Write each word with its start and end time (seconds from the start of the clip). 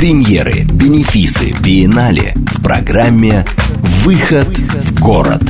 Премьеры, 0.00 0.62
бенефисы, 0.62 1.50
биеннале 1.60 2.32
в 2.54 2.62
программе 2.62 3.44
«Выход 4.02 4.48
в 4.48 4.98
город». 4.98 5.42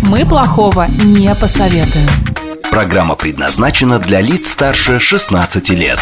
Мы 0.00 0.24
плохого 0.24 0.86
не 1.04 1.34
посоветуем. 1.34 2.08
Программа 2.70 3.16
предназначена 3.16 3.98
для 3.98 4.22
лиц 4.22 4.48
старше 4.48 4.98
16 4.98 5.68
лет. 5.72 5.98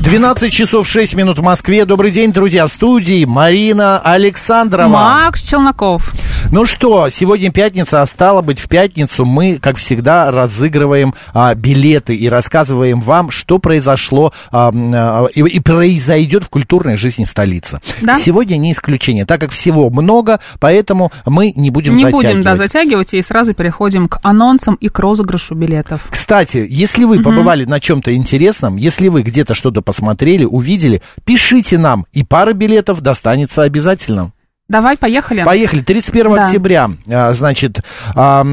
12 0.00 0.52
часов 0.52 0.86
6 0.86 1.14
минут 1.14 1.38
в 1.38 1.42
Москве. 1.42 1.86
Добрый 1.86 2.10
день, 2.10 2.30
друзья, 2.30 2.66
в 2.66 2.70
студии 2.70 3.24
Марина 3.24 3.98
Александрова. 4.00 4.88
Макс 4.88 5.42
Челноков. 5.42 6.12
Ну 6.50 6.64
что, 6.64 7.10
сегодня 7.10 7.52
пятница, 7.52 8.00
а 8.00 8.06
стало 8.06 8.40
быть, 8.40 8.58
в 8.58 8.68
пятницу 8.70 9.26
мы, 9.26 9.58
как 9.60 9.76
всегда, 9.76 10.30
разыгрываем 10.30 11.12
а, 11.34 11.54
билеты 11.54 12.16
и 12.16 12.26
рассказываем 12.26 13.02
вам, 13.02 13.30
что 13.30 13.58
произошло 13.58 14.32
а, 14.50 14.72
а, 14.72 15.26
и, 15.34 15.42
и 15.42 15.60
произойдет 15.60 16.44
в 16.44 16.48
культурной 16.48 16.96
жизни 16.96 17.24
столицы. 17.24 17.80
Да? 18.00 18.14
Сегодня 18.14 18.56
не 18.56 18.72
исключение, 18.72 19.26
так 19.26 19.42
как 19.42 19.50
всего 19.50 19.90
много, 19.90 20.40
поэтому 20.58 21.12
мы 21.26 21.52
не 21.54 21.68
будем 21.68 21.96
Не 21.96 22.04
затягивать. 22.04 22.36
будем, 22.36 22.42
да, 22.42 22.56
затягивать 22.56 23.12
и 23.12 23.20
сразу 23.20 23.52
переходим 23.52 24.08
к 24.08 24.18
анонсам 24.22 24.76
и 24.76 24.88
к 24.88 24.98
розыгрышу 24.98 25.54
билетов. 25.54 26.06
Кстати, 26.08 26.66
если 26.66 27.04
вы 27.04 27.22
побывали 27.22 27.66
на 27.66 27.78
чем-то 27.78 28.14
интересном, 28.14 28.76
если 28.76 29.08
вы 29.08 29.20
где-то 29.20 29.52
что-то 29.52 29.82
посмотрели, 29.82 30.44
увидели, 30.44 31.02
пишите 31.26 31.76
нам, 31.76 32.06
и 32.14 32.24
пара 32.24 32.54
билетов 32.54 33.02
достанется 33.02 33.64
обязательно. 33.64 34.32
Давай, 34.68 34.96
поехали. 34.98 35.44
Поехали. 35.44 35.80
31 35.80 36.34
Да. 36.34 36.44
октября, 36.46 36.90
а, 37.10 37.32
значит, 37.32 37.80
а, 38.14 38.44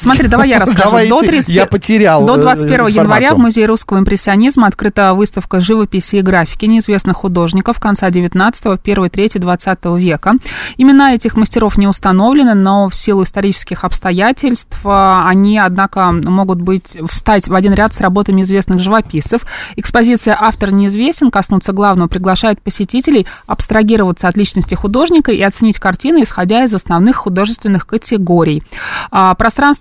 Смотри, 0.00 0.28
давай 0.28 0.48
я 0.48 0.58
расскажу. 0.58 0.82
Давай 0.82 1.08
до 1.08 1.20
ты, 1.20 1.26
30 1.28 1.54
я 1.54 1.66
потерял, 1.66 2.24
До 2.24 2.36
э, 2.36 2.40
21 2.40 2.70
января 2.70 3.00
информацию. 3.02 3.34
в 3.34 3.38
Музее 3.38 3.66
русского 3.66 3.98
импрессионизма 3.98 4.66
открыта 4.66 5.12
выставка 5.12 5.60
живописи 5.60 6.16
и 6.16 6.22
графики 6.22 6.64
неизвестных 6.64 7.18
художников 7.18 7.78
конца 7.78 8.08
19-го, 8.08 8.78
1 8.82 9.10
трети 9.10 9.38
20 9.38 9.78
века. 9.98 10.32
Имена 10.78 11.14
этих 11.14 11.36
мастеров 11.36 11.76
не 11.76 11.86
установлены, 11.86 12.54
но 12.54 12.88
в 12.88 12.96
силу 12.96 13.24
исторических 13.24 13.84
обстоятельств 13.84 14.78
а, 14.84 15.26
они, 15.28 15.58
однако, 15.58 16.10
могут 16.12 16.62
быть 16.62 16.96
встать 17.10 17.48
в 17.48 17.54
один 17.54 17.74
ряд 17.74 17.92
с 17.92 18.00
работами 18.00 18.42
известных 18.42 18.80
живописцев. 18.80 19.42
Экспозиция 19.76 20.36
«Автор 20.40 20.72
неизвестен» 20.72 21.30
коснуться 21.30 21.72
главного 21.72 22.08
приглашает 22.08 22.62
посетителей 22.62 23.26
абстрагироваться 23.46 24.28
от 24.28 24.36
личности 24.36 24.74
художника 24.74 25.30
и 25.30 25.42
оценить 25.42 25.78
картины, 25.78 26.22
исходя 26.22 26.64
из 26.64 26.72
основных 26.72 27.16
художественных 27.16 27.86
категорий. 27.86 28.62
А, 29.10 29.34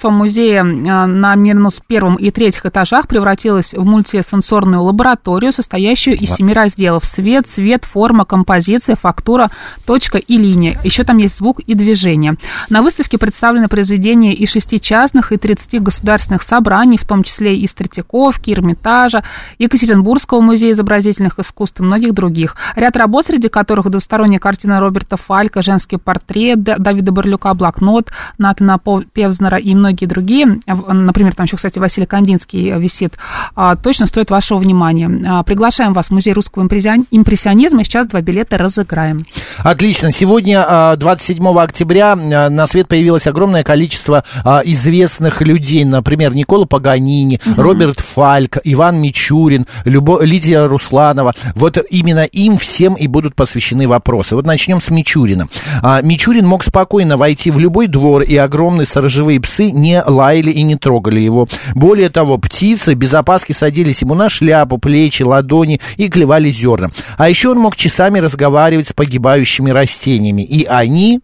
Пространство 0.09 0.11
музея 0.11 0.61
а, 0.61 1.07
на 1.07 1.35
минус 1.35 1.81
первом 1.85 2.15
и 2.15 2.31
третьих 2.31 2.65
этажах 2.65 3.07
превратилось 3.07 3.73
в 3.73 3.85
мультисенсорную 3.85 4.81
лабораторию, 4.81 5.51
состоящую 5.51 6.17
из 6.17 6.31
семи 6.31 6.53
разделов. 6.53 7.05
Свет, 7.05 7.47
цвет, 7.47 7.85
форма, 7.85 8.25
композиция, 8.25 8.95
фактура, 8.95 9.49
точка 9.85 10.17
и 10.17 10.37
линия. 10.37 10.79
Еще 10.83 11.03
там 11.03 11.17
есть 11.17 11.37
звук 11.37 11.59
и 11.59 11.75
движение. 11.75 12.35
На 12.69 12.81
выставке 12.81 13.17
представлены 13.17 13.67
произведения 13.67 14.33
и 14.33 14.45
шести 14.45 14.81
частных, 14.81 15.31
и 15.31 15.37
30 15.37 15.81
государственных 15.81 16.43
собраний, 16.43 16.97
в 16.97 17.05
том 17.05 17.23
числе 17.23 17.57
из 17.57 17.73
Третьяковки, 17.75 18.51
Эрмитажа, 18.51 19.23
Екатеринбургского 19.59 20.41
музея 20.41 20.71
изобразительных 20.71 21.37
искусств 21.39 21.79
и 21.79 21.83
многих 21.83 22.13
других. 22.13 22.55
Ряд 22.75 22.97
работ, 22.97 23.25
среди 23.25 23.49
которых 23.49 23.89
двусторонняя 23.89 24.39
картина 24.39 24.79
Роберта 24.79 25.17
Фалька, 25.17 25.61
женский 25.61 25.97
портрет 25.97 26.63
Давида 26.63 27.11
Барлюка, 27.11 27.53
блокнот 27.53 28.09
Натана 28.37 28.79
Певзнера 29.13 29.57
и 29.57 29.75
многие 29.75 29.88
другие. 29.93 30.59
В- 30.67 30.93
Например, 30.93 31.33
там 31.33 31.45
еще, 31.45 31.55
кстати, 31.57 31.79
Василий 31.79 32.05
Кандинский 32.07 32.71
висит. 32.79 33.13
А, 33.55 33.75
Точно 33.75 34.05
стоит 34.05 34.29
вашего 34.31 34.57
внимания. 34.59 35.09
А, 35.27 35.43
Приглашаем 35.43 35.93
вас 35.93 36.07
в 36.07 36.11
Музей 36.11 36.33
русского 36.33 36.63
импрессион- 36.63 37.05
импрессионизма. 37.11 37.81
И 37.81 37.83
сейчас 37.83 38.07
два 38.07 38.21
билета 38.21 38.57
разыграем. 38.57 39.25
Отлично. 39.59 40.11
Сегодня, 40.11 40.65
а, 40.67 40.95
27 40.95 41.61
октября, 41.63 42.13
а, 42.13 42.49
на 42.49 42.67
свет 42.67 42.87
появилось 42.87 43.27
огромное 43.27 43.63
количество 43.63 44.23
а, 44.43 44.61
известных 44.65 45.41
людей. 45.41 45.83
Например, 45.85 46.33
Никола 46.35 46.65
Паганини, 46.65 47.39
Роберт 47.57 47.99
Фальк, 47.99 48.57
Иван 48.63 49.01
Мичурин, 49.01 49.65
Любо- 49.85 50.23
Лидия 50.23 50.65
Русланова. 50.67 51.33
Вот 51.55 51.77
именно 51.89 52.23
им 52.25 52.57
всем 52.57 52.93
и 52.95 53.07
будут 53.07 53.35
посвящены 53.35 53.87
вопросы. 53.87 54.35
Вот 54.35 54.45
начнем 54.45 54.81
с 54.81 54.89
Мичурина. 54.89 55.47
А, 55.81 56.01
Мичурин 56.01 56.45
мог 56.45 56.63
спокойно 56.63 57.17
войти 57.17 57.51
в 57.51 57.59
любой 57.59 57.87
двор, 57.87 58.21
и 58.23 58.35
огромные 58.35 58.85
сторожевые 58.85 59.39
псы 59.39 59.71
не 59.79 60.01
лаяли 60.03 60.51
и 60.51 60.61
не 60.63 60.75
трогали 60.75 61.19
его. 61.19 61.47
Более 61.75 62.09
того, 62.09 62.37
птицы 62.37 62.93
без 62.93 63.13
опаски 63.13 63.53
садились 63.53 64.01
ему 64.01 64.13
на 64.15 64.29
шляпу, 64.29 64.77
плечи, 64.77 65.23
ладони 65.23 65.79
и 65.97 66.09
клевали 66.09 66.51
зерна. 66.51 66.91
А 67.17 67.29
еще 67.29 67.49
он 67.49 67.59
мог 67.59 67.75
часами 67.75 68.19
разговаривать 68.19 68.87
с 68.89 68.93
погибающими 68.93 69.69
растениями. 69.71 70.41
И 70.43 70.65
они, 70.65 71.19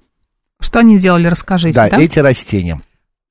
Что 0.59 0.79
они 0.79 0.97
делали, 0.97 1.27
расскажите. 1.27 1.73
да, 1.75 1.89
да? 1.89 2.01
эти 2.01 2.19
растения. 2.19 2.81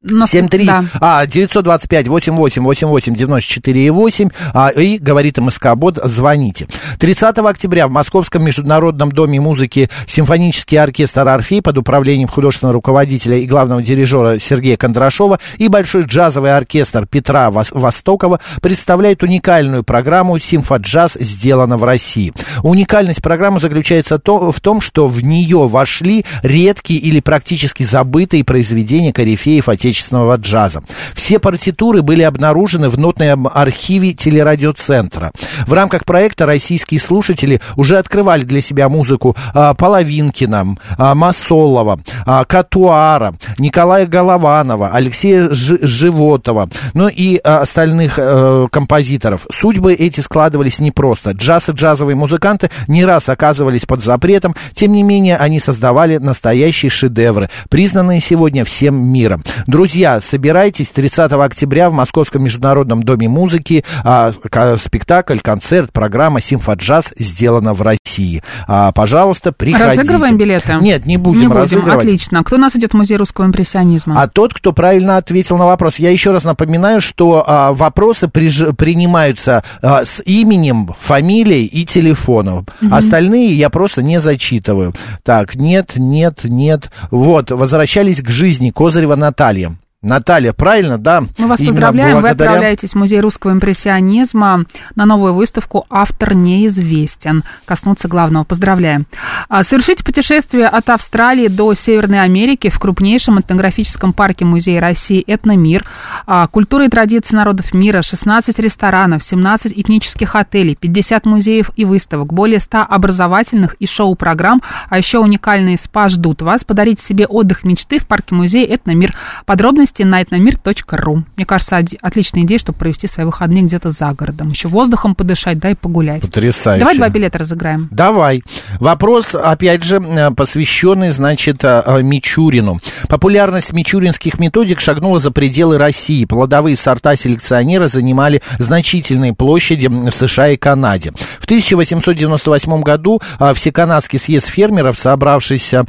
На- 0.04 0.26
7-3, 0.26 0.64
да. 0.66 0.84
а, 1.00 1.26
925 1.26 2.08
88 2.08 2.62
88 2.62 3.14
94 3.14 3.90
8, 3.90 4.28
а, 4.52 4.68
и 4.68 4.98
говорит 4.98 5.38
МСК 5.38 5.74
Бот, 5.76 5.98
звоните. 6.04 6.66
30 6.98 7.38
октября 7.38 7.88
в 7.88 7.90
Московском 7.90 8.44
международном 8.44 9.10
доме 9.10 9.40
музыки 9.40 9.88
симфонический 10.06 10.78
оркестр 10.78 11.26
«Орфей» 11.26 11.62
под 11.62 11.78
управлением 11.78 12.28
художественного 12.28 12.74
руководителя 12.74 13.38
и 13.38 13.46
главного 13.46 13.82
дирижера 13.82 14.38
Сергея 14.38 14.76
Кондрашова 14.76 15.38
и 15.56 15.68
большой 15.68 16.02
джазовый 16.02 16.54
оркестр 16.54 17.06
Петра 17.06 17.48
Вос- 17.48 17.70
Востокова 17.72 18.40
представляет 18.60 19.22
уникальную 19.22 19.84
программу 19.84 20.38
«Симфоджаз. 20.38 21.16
Сделано 21.18 21.78
в 21.78 21.84
России». 21.84 22.34
Уникальность 22.62 23.22
программы 23.22 23.58
заключается 23.58 24.20
в 24.22 24.60
том, 24.60 24.80
что 24.82 25.06
в 25.06 25.24
нее 25.24 25.66
вошли 25.66 26.26
редкие 26.42 27.00
или 27.00 27.20
практически 27.20 27.84
забытые 27.84 28.44
произведения 28.44 29.12
корифеев 29.12 29.66
отечественного 29.70 29.93
джаза. 30.36 30.82
Все 31.14 31.38
партитуры 31.38 32.02
были 32.02 32.22
обнаружены 32.22 32.88
в 32.88 32.98
нотном 32.98 33.48
архиве 33.52 34.12
телерадиоцентра. 34.12 35.32
В 35.66 35.72
рамках 35.72 36.04
проекта 36.04 36.46
российские 36.46 37.00
слушатели 37.00 37.60
уже 37.76 37.98
открывали 37.98 38.44
для 38.44 38.60
себя 38.60 38.88
музыку 38.88 39.36
а, 39.54 39.74
Половинкина, 39.74 40.76
а, 40.98 41.14
Масолова, 41.14 42.00
а, 42.26 42.44
Катуара, 42.44 43.34
Николая 43.58 44.06
Голованова, 44.06 44.90
Алексея 44.92 45.48
Жи- 45.52 45.78
Животова, 45.80 46.68
ну 46.94 47.08
и 47.08 47.40
а, 47.42 47.60
остальных 47.60 48.18
э, 48.18 48.68
композиторов. 48.70 49.46
Судьбы 49.50 49.94
эти 49.94 50.20
складывались 50.20 50.78
непросто. 50.80 51.30
Джаз 51.30 51.68
и 51.68 51.72
джазовые 51.72 52.16
музыканты 52.16 52.70
не 52.88 53.04
раз 53.04 53.28
оказывались 53.28 53.86
под 53.86 54.02
запретом, 54.02 54.54
тем 54.72 54.92
не 54.92 55.02
менее 55.02 55.36
они 55.36 55.60
создавали 55.60 56.18
настоящие 56.18 56.90
шедевры, 56.90 57.50
признанные 57.68 58.20
сегодня 58.20 58.64
всем 58.64 58.96
миром. 58.96 59.42
Друзья, 59.66 59.83
собирайтесь 60.20 60.90
30 60.90 61.32
октября 61.32 61.90
в 61.90 61.92
Московском 61.92 62.42
международном 62.44 63.02
доме 63.02 63.28
музыки. 63.28 63.84
а, 64.02 64.32
спектакль, 64.78 65.38
концерт, 65.38 65.92
программа 65.92 66.40
«Симфоджаз» 66.40 67.10
сделана 67.18 67.74
в 67.74 67.82
России. 67.82 68.42
А, 68.66 68.92
пожалуйста, 68.92 69.52
приходите. 69.52 70.00
Разыгрываем 70.00 70.36
билеты? 70.36 70.74
Нет, 70.80 71.06
не 71.06 71.16
будем, 71.16 71.40
Не 71.40 71.46
будем, 71.48 71.56
разыгрывать. 71.58 72.06
отлично. 72.06 72.42
Кто 72.44 72.56
у 72.56 72.58
нас 72.58 72.74
идет 72.76 72.92
в 72.92 72.96
Музей 72.96 73.16
русского 73.16 73.46
импрессионизма? 73.46 74.20
А 74.22 74.28
тот, 74.28 74.54
кто 74.54 74.72
правильно 74.72 75.16
ответил 75.16 75.56
на 75.58 75.66
вопрос, 75.66 75.96
я 75.96 76.10
еще 76.10 76.30
раз 76.30 76.44
напоминаю, 76.44 77.00
что 77.00 77.44
а, 77.46 77.72
вопросы 77.72 78.26
приж- 78.26 78.72
принимаются 78.74 79.64
а, 79.82 80.04
с 80.04 80.22
именем, 80.24 80.94
фамилией 81.00 81.66
и 81.66 81.84
телефоном. 81.84 82.66
Остальные 82.90 83.54
я 83.56 83.70
просто 83.70 84.02
не 84.02 84.20
зачитываю. 84.20 84.92
Так, 85.22 85.54
нет, 85.56 85.92
нет, 85.96 86.40
нет. 86.44 86.90
Вот, 87.10 87.50
возвращались 87.50 88.20
к 88.22 88.28
жизни 88.28 88.70
Козырева 88.70 89.16
Наталья. 89.16 89.73
Наталья, 90.04 90.52
правильно, 90.52 90.98
да? 90.98 91.22
Мы 91.38 91.46
вас 91.46 91.60
Именно 91.60 91.72
поздравляем. 91.72 92.20
благодаря... 92.20 92.50
Вы 92.50 92.56
отправляетесь 92.56 92.90
в 92.90 92.94
Музей 92.96 93.20
русского 93.20 93.52
импрессионизма 93.52 94.66
на 94.94 95.06
новую 95.06 95.32
выставку 95.32 95.86
«Автор 95.88 96.34
неизвестен». 96.34 97.42
Коснуться 97.64 98.06
главного. 98.06 98.44
Поздравляем. 98.44 99.06
А, 99.48 99.64
совершите 99.64 100.04
путешествие 100.04 100.66
от 100.66 100.90
Австралии 100.90 101.48
до 101.48 101.72
Северной 101.72 102.20
Америки 102.20 102.68
в 102.68 102.78
крупнейшем 102.78 103.40
этнографическом 103.40 104.12
парке 104.12 104.44
Музея 104.44 104.82
России 104.82 105.24
«Этномир». 105.26 105.86
А, 106.26 106.48
культура 106.48 106.84
и 106.84 106.88
традиции 106.90 107.34
народов 107.34 107.72
мира, 107.72 108.02
16 108.02 108.58
ресторанов, 108.58 109.24
17 109.24 109.72
этнических 109.74 110.36
отелей, 110.36 110.76
50 110.78 111.24
музеев 111.24 111.70
и 111.76 111.86
выставок, 111.86 112.30
более 112.30 112.60
100 112.60 112.86
образовательных 112.90 113.74
и 113.78 113.86
шоу-программ, 113.86 114.60
а 114.90 114.98
еще 114.98 115.18
уникальные 115.20 115.78
спа 115.78 116.10
ждут 116.10 116.42
вас. 116.42 116.62
Подарите 116.62 117.02
себе 117.02 117.26
отдых 117.26 117.64
мечты 117.64 117.98
в 117.98 118.06
парке 118.06 118.34
Музея 118.34 118.74
«Этномир». 118.74 119.16
Подробности 119.46 119.93
этномир.ру. 120.02 121.24
Мне 121.36 121.46
кажется, 121.46 121.80
отличная 122.00 122.42
идея, 122.44 122.58
чтобы 122.58 122.78
провести 122.78 123.06
свои 123.06 123.26
выходные 123.26 123.62
где-то 123.62 123.90
за 123.90 124.12
городом. 124.12 124.48
Еще 124.48 124.68
воздухом 124.68 125.14
подышать, 125.14 125.58
да, 125.58 125.70
и 125.70 125.74
погулять. 125.74 126.22
Потрясающе. 126.22 126.80
Давай 126.80 126.96
два 126.96 127.08
билета 127.08 127.38
разыграем. 127.38 127.88
Давай. 127.90 128.42
Вопрос, 128.80 129.34
опять 129.34 129.82
же, 129.82 129.98
э, 129.98 130.30
посвященный, 130.32 131.10
значит, 131.10 131.64
э, 131.64 132.02
Мичурину. 132.02 132.80
Популярность 133.08 133.72
мичуринских 133.72 134.38
методик 134.38 134.80
шагнула 134.80 135.18
за 135.18 135.30
пределы 135.30 135.78
России. 135.78 136.24
Плодовые 136.24 136.76
сорта 136.76 137.16
селекционера 137.16 137.88
занимали 137.88 138.42
значительные 138.58 139.34
площади 139.34 139.86
в 139.86 140.10
США 140.10 140.48
и 140.48 140.56
Канаде. 140.56 141.12
В 141.40 141.44
1898 141.44 142.82
году 142.82 143.20
э, 143.38 143.52
Всеканадский 143.54 144.18
съезд 144.18 144.46
фермеров, 144.46 144.98
собравшийся 144.98 145.84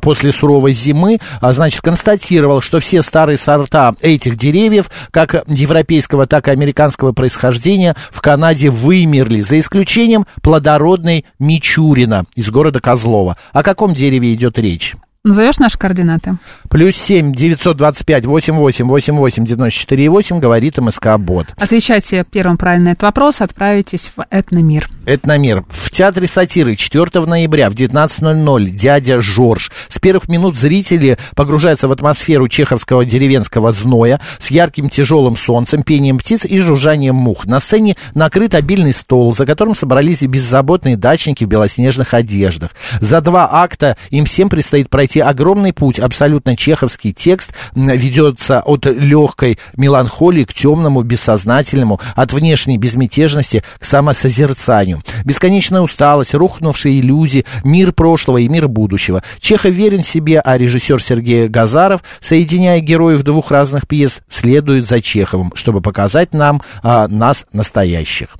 после 0.00 0.32
суровой 0.32 0.72
зимы, 0.72 1.18
значит, 1.40 1.80
констатировал, 1.80 2.60
что 2.60 2.80
все 2.80 3.02
старые 3.02 3.35
сорта 3.36 3.94
этих 4.00 4.36
деревьев, 4.36 4.90
как 5.10 5.44
европейского, 5.46 6.26
так 6.26 6.48
и 6.48 6.50
американского 6.50 7.12
происхождения, 7.12 7.94
в 8.10 8.20
Канаде 8.20 8.70
вымерли, 8.70 9.40
за 9.40 9.58
исключением 9.58 10.26
плодородной 10.42 11.24
Мичурина 11.38 12.24
из 12.34 12.50
города 12.50 12.80
Козлова. 12.80 13.36
О 13.52 13.62
каком 13.62 13.94
дереве 13.94 14.34
идет 14.34 14.58
речь? 14.58 14.96
Назовешь 15.26 15.58
наши 15.58 15.76
координаты? 15.76 16.36
Плюс 16.70 16.94
семь 16.94 17.32
девятьсот 17.34 17.76
двадцать 17.76 18.06
пять 18.06 18.24
восемь 18.24 18.54
восемь 18.54 18.86
восемь 18.86 19.16
восемь 19.16 19.44
девяносто 19.44 19.80
четыре 19.80 20.08
восемь 20.08 20.38
говорит 20.38 20.78
МСК 20.78 21.16
Бот. 21.18 21.48
Отвечайте 21.56 22.24
первым 22.30 22.56
правильно 22.56 22.84
на 22.84 22.88
этот 22.90 23.02
вопрос, 23.02 23.40
отправитесь 23.40 24.12
в 24.14 24.24
Этномир. 24.30 24.88
Этномир. 25.04 25.64
В 25.68 25.90
Театре 25.90 26.28
сатиры 26.28 26.76
4 26.76 27.24
ноября 27.26 27.70
в 27.70 27.74
19.00 27.74 28.70
дядя 28.70 29.20
Жорж. 29.20 29.72
С 29.88 29.98
первых 29.98 30.28
минут 30.28 30.56
зрители 30.56 31.18
погружаются 31.34 31.88
в 31.88 31.92
атмосферу 31.92 32.48
чеховского 32.48 33.04
деревенского 33.04 33.72
зноя 33.72 34.20
с 34.38 34.50
ярким 34.50 34.90
тяжелым 34.90 35.36
солнцем, 35.36 35.82
пением 35.82 36.18
птиц 36.18 36.44
и 36.44 36.60
жужжанием 36.60 37.16
мух. 37.16 37.46
На 37.46 37.58
сцене 37.58 37.96
накрыт 38.14 38.54
обильный 38.54 38.92
стол, 38.92 39.34
за 39.34 39.46
которым 39.46 39.74
собрались 39.74 40.22
и 40.22 40.28
беззаботные 40.28 40.96
дачники 40.96 41.44
в 41.44 41.48
белоснежных 41.48 42.14
одеждах. 42.14 42.70
За 43.00 43.20
два 43.20 43.48
акта 43.50 43.96
им 44.10 44.26
всем 44.26 44.48
предстоит 44.48 44.90
пройти 44.90 45.15
огромный 45.20 45.72
путь. 45.72 45.98
Абсолютно 45.98 46.56
чеховский 46.56 47.12
текст 47.12 47.52
ведется 47.74 48.60
от 48.60 48.86
легкой 48.86 49.58
меланхолии 49.76 50.44
к 50.44 50.54
темному, 50.54 51.02
бессознательному, 51.02 52.00
от 52.14 52.32
внешней 52.32 52.78
безмятежности 52.78 53.62
к 53.78 53.84
самосозерцанию. 53.84 55.02
Бесконечная 55.24 55.80
усталость, 55.80 56.34
рухнувшие 56.34 57.00
иллюзии, 57.00 57.44
мир 57.64 57.92
прошлого 57.92 58.38
и 58.38 58.48
мир 58.48 58.68
будущего. 58.68 59.22
Чехов 59.40 59.72
верен 59.72 60.02
себе, 60.02 60.40
а 60.40 60.56
режиссер 60.56 61.00
Сергей 61.00 61.48
Газаров, 61.48 62.02
соединяя 62.20 62.80
героев 62.80 63.22
двух 63.22 63.50
разных 63.50 63.86
пьес, 63.86 64.20
следует 64.28 64.86
за 64.86 65.00
Чеховым, 65.00 65.52
чтобы 65.54 65.80
показать 65.80 66.34
нам 66.34 66.62
а, 66.82 67.08
нас 67.08 67.46
настоящих. 67.52 68.36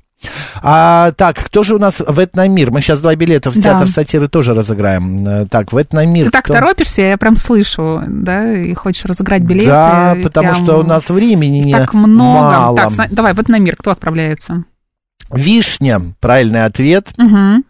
А, 0.63 1.13
так, 1.13 1.37
кто 1.37 1.63
же 1.63 1.77
у 1.77 1.79
нас 1.79 2.01
в 2.01 2.19
Этномир? 2.25 2.71
Мы 2.71 2.81
сейчас 2.81 3.01
два 3.01 3.15
билета 3.15 3.51
в 3.51 3.55
Да. 3.55 3.61
театр 3.63 3.89
сатиры 3.89 4.29
тоже 4.29 4.55
разыграем. 4.55 5.27
Э, 5.27 5.47
Так, 5.47 5.73
в 5.73 5.81
Этномир. 5.81 6.27
Ты 6.27 6.31
так 6.31 6.45
кто? 6.47 6.55
торопишься, 6.55 7.03
я 7.03 7.19
прям 7.19 7.37
слышу, 7.37 8.03
да, 8.09 8.53
и 8.57 8.75
хочешь 8.75 9.05
разыграть 9.05 9.43
билеты. 9.43 9.67
Да, 9.67 10.17
потому 10.23 10.51
прям 10.53 10.55
что 10.65 10.79
у 10.79 10.83
нас 10.83 11.11
времени 11.11 11.59
не 11.59 11.73
так 11.75 11.93
много. 11.95 12.51
мало. 12.51 12.91
Так, 12.97 13.13
давай, 13.13 13.35
в 13.35 13.41
Этномир 13.41 13.77
кто 13.77 13.91
отправляется? 13.91 14.65
Вишня, 15.31 16.01
правильный 16.21 16.65
ответ. 16.65 17.09
Угу. 17.19 17.63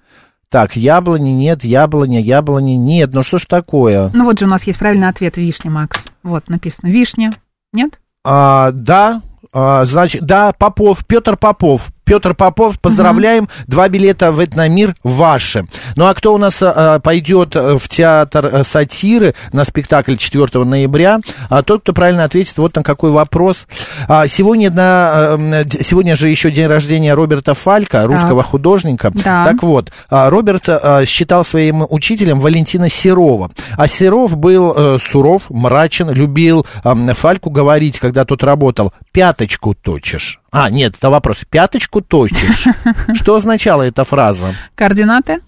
Так, 0.49 0.77
яблони 0.77 1.31
нет, 1.31 1.65
яблоня, 1.65 2.21
яблони 2.21 2.73
нет. 2.73 3.13
Ну 3.13 3.23
что 3.23 3.39
ж 3.39 3.47
такое? 3.47 4.11
Ну 4.15 4.25
вот 4.25 4.39
же 4.39 4.47
у 4.47 4.49
нас 4.49 4.63
есть 4.65 4.79
правильный 4.79 5.09
ответ, 5.09 5.37
вишня, 5.37 5.71
Макс. 5.71 6.07
Вот, 6.23 6.49
написано, 6.49 6.89
вишня. 6.89 7.33
Нет? 7.73 7.99
А, 8.25 8.71
да, 8.73 9.23
а, 9.53 9.85
значит, 9.85 10.23
да, 10.25 10.53
Попов, 10.53 11.05
Петр 11.07 11.37
Попов. 11.37 11.89
Петр 12.07 12.35
Попов, 12.35 12.79
поздравляем, 12.79 13.49
два 13.67 13.89
билета 13.89 14.31
в 14.31 14.43
Этномир 14.43 14.95
ваши. 15.03 15.67
Ну 15.97 16.07
а 16.07 16.15
кто 16.15 16.35
у 16.35 16.39
нас 16.39 16.59
а, 16.61 17.01
пойдет 17.01 17.57
э, 17.57 17.77
в 17.77 17.89
театр 17.89 18.63
сатиры 18.63 19.35
на 19.53 19.65
спектакль 19.65 20.15
4 20.15 20.65
ноября? 20.65 21.19
А, 21.51 21.65
тот, 21.65 21.83
кто 21.83 21.93
правильно 21.93 22.23
ответит 22.23 22.59
вот 22.59 22.77
на 22.77 22.85
какой 22.85 23.11
вопрос. 23.11 23.67
А, 24.07 24.29
сегодня, 24.29 24.71
на, 24.71 25.65
сегодня 25.81 26.15
же 26.15 26.29
еще 26.29 26.53
день 26.53 26.67
рождения 26.67 27.13
Роберта 27.13 27.55
Фалька, 27.55 28.07
русского 28.07 28.45
художника. 28.45 29.11
Да. 29.13 29.43
Так 29.43 29.65
вот, 29.65 29.91
а, 30.09 30.31
Роберт 30.31 30.69
считал 31.09 31.45
своим 31.45 31.85
учителем 31.91 32.39
Валентина 32.39 32.89
Серова. 32.89 33.51
А 33.77 33.89
Серов 33.89 34.37
был 34.37 35.01
суров, 35.01 35.43
мрачен, 35.49 36.11
любил 36.11 36.65
Фальку 36.85 37.51
говорить, 37.51 37.99
когда 37.99 38.25
тот 38.25 38.45
работал, 38.45 38.93
пяточку 39.17 39.75
точишь. 39.75 40.41
А, 40.51 40.69
нет, 40.69 40.95
это 40.99 41.09
вопрос. 41.09 41.47
Пяточку 41.49 42.03
точишь. 42.03 42.67
Что 43.15 43.37
означала 43.37 43.81
эта 43.81 44.05
фраза? 44.05 44.55
Координаты? 44.75 45.41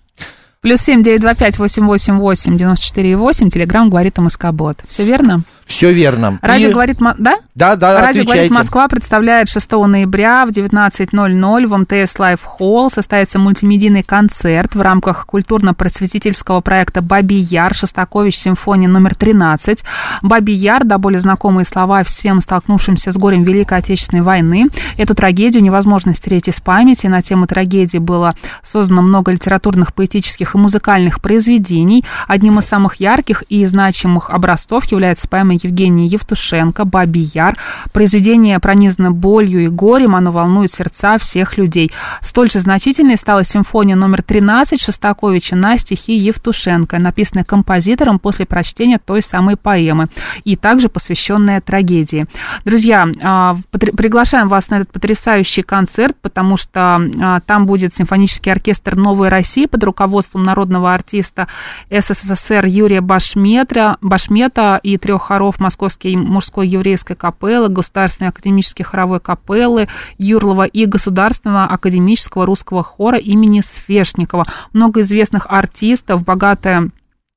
Плюс 0.60 0.80
семь 0.80 1.04
девять 1.04 1.20
два 1.20 1.34
пять 1.34 1.56
восемь 1.56 1.86
восемь 1.86 2.16
восемь 2.18 2.56
девяносто 2.56 2.84
четыре 2.84 3.16
восемь. 3.16 3.48
Телеграмм 3.48 3.90
говорит 3.90 4.18
МСК-бот. 4.18 4.78
Все 4.88 5.04
верно? 5.04 5.42
Все 5.64 5.92
верно. 5.92 6.38
Радио 6.42 6.70
И- 6.70 6.72
говорит... 6.72 6.98
Да? 7.18 7.36
Да, 7.54 7.76
да, 7.76 8.00
Радио 8.00 8.22
«Говорит 8.22 8.28
отвечайте. 8.28 8.54
Москва» 8.54 8.88
представляет 8.88 9.48
6 9.50 9.70
ноября 9.72 10.46
в 10.46 10.50
19.00 10.50 11.66
в 11.66 11.76
МТС 11.76 12.18
Live 12.18 12.42
Холл 12.42 12.88
состоится 12.90 13.38
мультимедийный 13.38 14.02
концерт 14.02 14.74
в 14.74 14.80
рамках 14.80 15.26
культурно-просветительского 15.26 16.60
проекта 16.60 17.02
«Бабий 17.02 17.40
Яр» 17.40 17.74
Шостакович 17.74 18.36
симфония 18.38 18.88
номер 18.88 19.14
13. 19.14 19.84
«Бабий 20.22 20.54
Яр», 20.54 20.84
да 20.84 20.98
более 20.98 21.20
знакомые 21.20 21.64
слова 21.66 22.02
всем 22.02 22.40
столкнувшимся 22.40 23.12
с 23.12 23.16
горем 23.16 23.42
Великой 23.42 23.78
Отечественной 23.78 24.22
войны. 24.22 24.68
Эту 24.96 25.14
трагедию 25.14 25.62
невозможно 25.62 26.14
стереть 26.14 26.48
из 26.48 26.60
памяти. 26.60 27.08
На 27.08 27.22
тему 27.22 27.46
трагедии 27.46 27.98
было 27.98 28.34
создано 28.64 29.02
много 29.02 29.32
литературных, 29.32 29.92
поэтических 29.92 30.47
и 30.54 30.58
музыкальных 30.58 31.20
произведений. 31.20 32.04
Одним 32.26 32.58
из 32.58 32.64
самых 32.64 32.96
ярких 32.96 33.42
и 33.48 33.64
значимых 33.64 34.30
образцов 34.30 34.84
является 34.86 35.28
поэма 35.28 35.54
Евгения 35.54 36.06
Евтушенко 36.06 36.84
«Бабий 36.84 37.30
Яр». 37.34 37.56
Произведение 37.92 38.58
пронизано 38.58 39.10
болью 39.10 39.64
и 39.64 39.68
горем, 39.68 40.14
оно 40.14 40.32
волнует 40.32 40.72
сердца 40.72 41.18
всех 41.18 41.56
людей. 41.56 41.90
Столь 42.20 42.50
же 42.50 42.60
значительной 42.60 43.16
стала 43.16 43.44
симфония 43.44 43.96
номер 43.96 44.22
13 44.22 44.80
Шостаковича 44.80 45.56
на 45.56 45.78
стихи 45.78 46.14
Евтушенко, 46.14 46.98
написанная 46.98 47.44
композитором 47.44 48.18
после 48.18 48.46
прочтения 48.46 48.98
той 48.98 49.22
самой 49.22 49.56
поэмы 49.56 50.08
и 50.44 50.56
также 50.56 50.88
посвященная 50.88 51.60
трагедии. 51.60 52.26
Друзья, 52.64 53.06
а, 53.22 53.56
приглашаем 53.70 54.48
вас 54.48 54.70
на 54.70 54.76
этот 54.76 54.92
потрясающий 54.92 55.62
концерт, 55.62 56.16
потому 56.20 56.56
что 56.56 57.00
а, 57.20 57.40
там 57.40 57.66
будет 57.66 57.94
симфонический 57.94 58.52
оркестр 58.52 58.96
«Новой 58.96 59.28
России» 59.28 59.66
под 59.66 59.84
руководством 59.84 60.37
народного 60.42 60.92
артиста 60.92 61.48
СССР 61.90 62.66
Юрия 62.66 63.00
Башметра, 63.00 63.96
Башмета 64.00 64.80
и 64.82 64.96
трех 64.98 65.22
хоров 65.22 65.60
Московской 65.60 66.16
мужской 66.16 66.68
еврейской 66.68 67.14
капеллы, 67.14 67.68
Государственной 67.68 68.30
академической 68.30 68.84
хоровой 68.84 69.20
капеллы 69.20 69.88
Юрлова 70.18 70.64
и 70.64 70.86
Государственного 70.86 71.64
академического 71.64 72.46
русского 72.46 72.82
хора 72.82 73.18
имени 73.18 73.60
Свешникова. 73.60 74.46
Много 74.72 75.00
известных 75.00 75.46
артистов, 75.48 76.24
богатая 76.24 76.90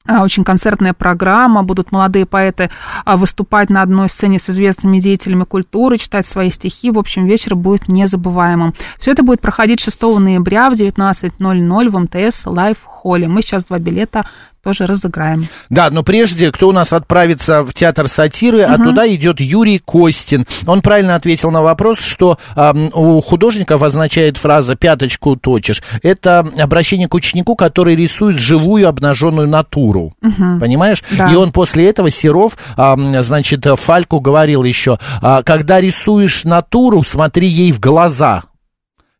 очень 0.08 0.43
концертная 0.43 0.93
программа, 0.93 1.63
будут 1.63 1.91
молодые 1.91 2.25
поэты 2.25 2.70
а, 3.05 3.17
выступать 3.17 3.70
на 3.70 3.81
одной 3.81 4.10
сцене 4.10 4.39
с 4.39 4.50
известными 4.50 5.00
деятелями 5.00 5.43
культуры, 5.43 5.98
читать 5.98 6.25
свои 6.25 6.50
стихи. 6.50 6.91
В 6.91 6.98
общем, 6.98 7.25
вечер 7.25 7.55
будет 7.55 7.88
незабываемым. 7.88 8.74
Все 9.00 9.12
это 9.12 9.24
будет 9.24 9.41
проходить 9.41 9.79
6 9.79 10.01
ноября 10.01 10.70
в 10.70 10.74
19.00 10.74 11.89
в 11.89 12.00
МТС 12.00 12.46
Live 12.46 12.77
Холле. 13.01 13.27
Мы 13.27 13.41
сейчас 13.41 13.65
два 13.65 13.79
билета 13.79 14.25
тоже 14.63 14.86
разыграем. 14.86 15.48
Да, 15.70 15.89
но 15.89 16.03
прежде, 16.03 16.51
кто 16.51 16.70
у 16.70 16.72
нас 16.72 16.93
отправится 16.93 17.63
в 17.63 17.74
театр 17.74 18.08
сатиры, 18.08 18.63
угу. 18.63 18.72
а 18.72 18.77
туда 18.77 19.08
идет 19.08 19.39
Юрий 19.39 19.79
Костин. 19.79 20.46
Он 20.67 20.81
правильно 20.81 21.15
ответил 21.15 21.50
на 21.50 21.63
вопрос, 21.63 22.00
что 22.00 22.38
э, 22.55 22.74
у 22.93 23.22
художников 23.22 23.81
означает 23.81 24.38
фраза 24.38 24.75
«пяточку 24.75 25.36
точишь». 25.36 25.81
Это 26.03 26.48
обращение 26.60 27.08
к 27.08 27.13
ученику, 27.15 27.55
который 27.55 27.96
рисует 27.96 28.38
живую 28.38 28.88
обнаженную 28.88 29.48
натуру. 29.48 30.13
Угу. 30.22 30.60
Понимаешь? 30.60 31.03
Да. 31.17 31.31
И 31.31 31.36
он 31.36 31.51
после 31.51 31.89
этого, 31.89 32.12
Серов, 32.12 32.55
э, 32.77 33.24
значит, 33.24 33.65
Фальку 33.65 34.20
говорил 34.20 34.63
еще, 34.63 35.00
э, 35.22 35.41
когда 35.43 35.81
рисуешь 35.81 36.43
натуру, 36.43 37.03
смотри 37.03 37.48
ей 37.48 37.72
в 37.72 37.79
глаза. 37.79 38.43